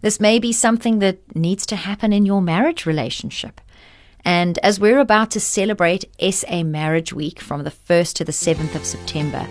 This 0.00 0.20
may 0.20 0.38
be 0.38 0.52
something 0.52 0.98
that 1.00 1.36
needs 1.36 1.66
to 1.66 1.76
happen 1.76 2.12
in 2.12 2.26
your 2.26 2.40
marriage 2.40 2.86
relationship. 2.86 3.60
And 4.24 4.58
as 4.58 4.80
we're 4.80 4.98
about 4.98 5.30
to 5.32 5.40
celebrate 5.40 6.04
SA 6.20 6.62
Marriage 6.62 7.12
Week 7.12 7.40
from 7.40 7.64
the 7.64 7.70
1st 7.70 8.14
to 8.14 8.24
the 8.24 8.32
7th 8.32 8.74
of 8.74 8.84
September, 8.84 9.46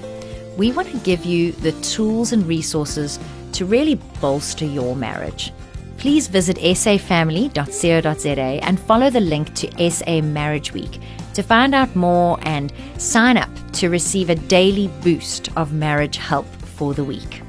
we 0.58 0.72
want 0.72 0.90
to 0.92 0.98
give 1.00 1.26
you 1.26 1.52
the 1.54 1.72
tools 1.82 2.34
and 2.34 2.46
resources 2.46 3.20
to 3.54 3.66
really 3.66 3.96
bolster 4.22 4.66
your 4.66 4.96
marriage. 4.96 5.52
Please 6.00 6.28
visit 6.30 6.56
safamily.co.za 6.56 8.40
and 8.64 8.80
follow 8.80 9.10
the 9.10 9.20
link 9.20 9.54
to 9.56 9.92
SA 9.92 10.22
Marriage 10.22 10.72
Week 10.72 10.98
to 11.34 11.44
find 11.44 11.76
out 11.76 11.94
more 11.94 12.40
and 12.44 12.72
sign 12.98 13.36
up 13.36 13.50
to 13.74 13.90
receive 13.90 14.30
a 14.30 14.36
daily 14.36 14.88
boost 15.04 15.50
of 15.58 15.74
marriage 15.74 16.16
help 16.16 16.46
for 16.46 16.94
the 16.94 17.04
week. 17.04 17.42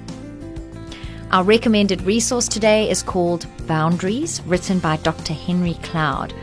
Our 1.31 1.45
recommended 1.45 2.03
resource 2.03 2.49
today 2.49 2.91
is 2.91 3.05
called 3.05 3.47
Boundaries, 3.69 4.43
written 4.43 4.81
by 4.81 4.97
Dr. 4.97 5.33
Henry 5.33 5.75
Cloud. 5.85 6.35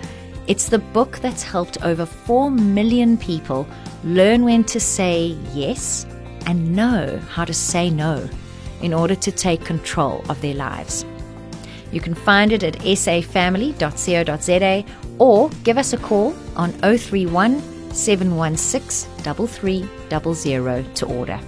It's 0.48 0.70
the 0.70 0.80
book 0.80 1.18
that's 1.18 1.44
helped 1.44 1.84
over 1.84 2.06
4 2.06 2.50
million 2.50 3.18
people 3.18 3.68
learn 4.06 4.46
when 4.46 4.64
to 4.64 4.80
say 4.80 5.38
yes 5.54 6.06
and 6.46 6.74
know 6.74 7.20
how 7.30 7.44
to 7.44 7.54
say 7.54 7.90
no 7.90 8.30
in 8.82 8.94
order 8.94 9.16
to 9.16 9.30
take 9.30 9.66
control 9.66 10.24
of 10.30 10.40
their 10.40 10.56
lives. 10.56 11.06
You 11.92 12.02
can 12.02 12.14
find 12.14 12.52
it 12.52 12.64
at 12.64 12.76
safamily.co.za 12.76 14.86
or 15.20 15.50
give 15.64 15.78
us 15.78 15.94
a 15.94 15.98
call 15.98 16.36
on 16.56 16.72
031 16.74 17.62
716 17.94 19.10
3300 19.24 20.96
to 20.96 21.06
order. 21.06 21.40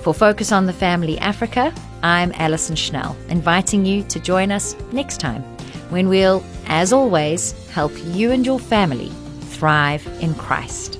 For 0.00 0.14
Focus 0.14 0.52
on 0.52 0.66
the 0.66 0.72
Family 0.72 1.18
Africa, 1.18 1.74
I'm 2.02 2.32
Alison 2.34 2.76
Schnell, 2.76 3.16
inviting 3.28 3.86
you 3.86 4.02
to 4.04 4.20
join 4.20 4.52
us 4.52 4.76
next 4.92 5.18
time 5.18 5.42
when 5.90 6.08
we'll, 6.08 6.44
as 6.66 6.92
always, 6.92 7.52
help 7.68 7.92
you 8.06 8.32
and 8.32 8.44
your 8.44 8.58
family 8.58 9.10
thrive 9.40 10.06
in 10.20 10.34
Christ. 10.34 10.98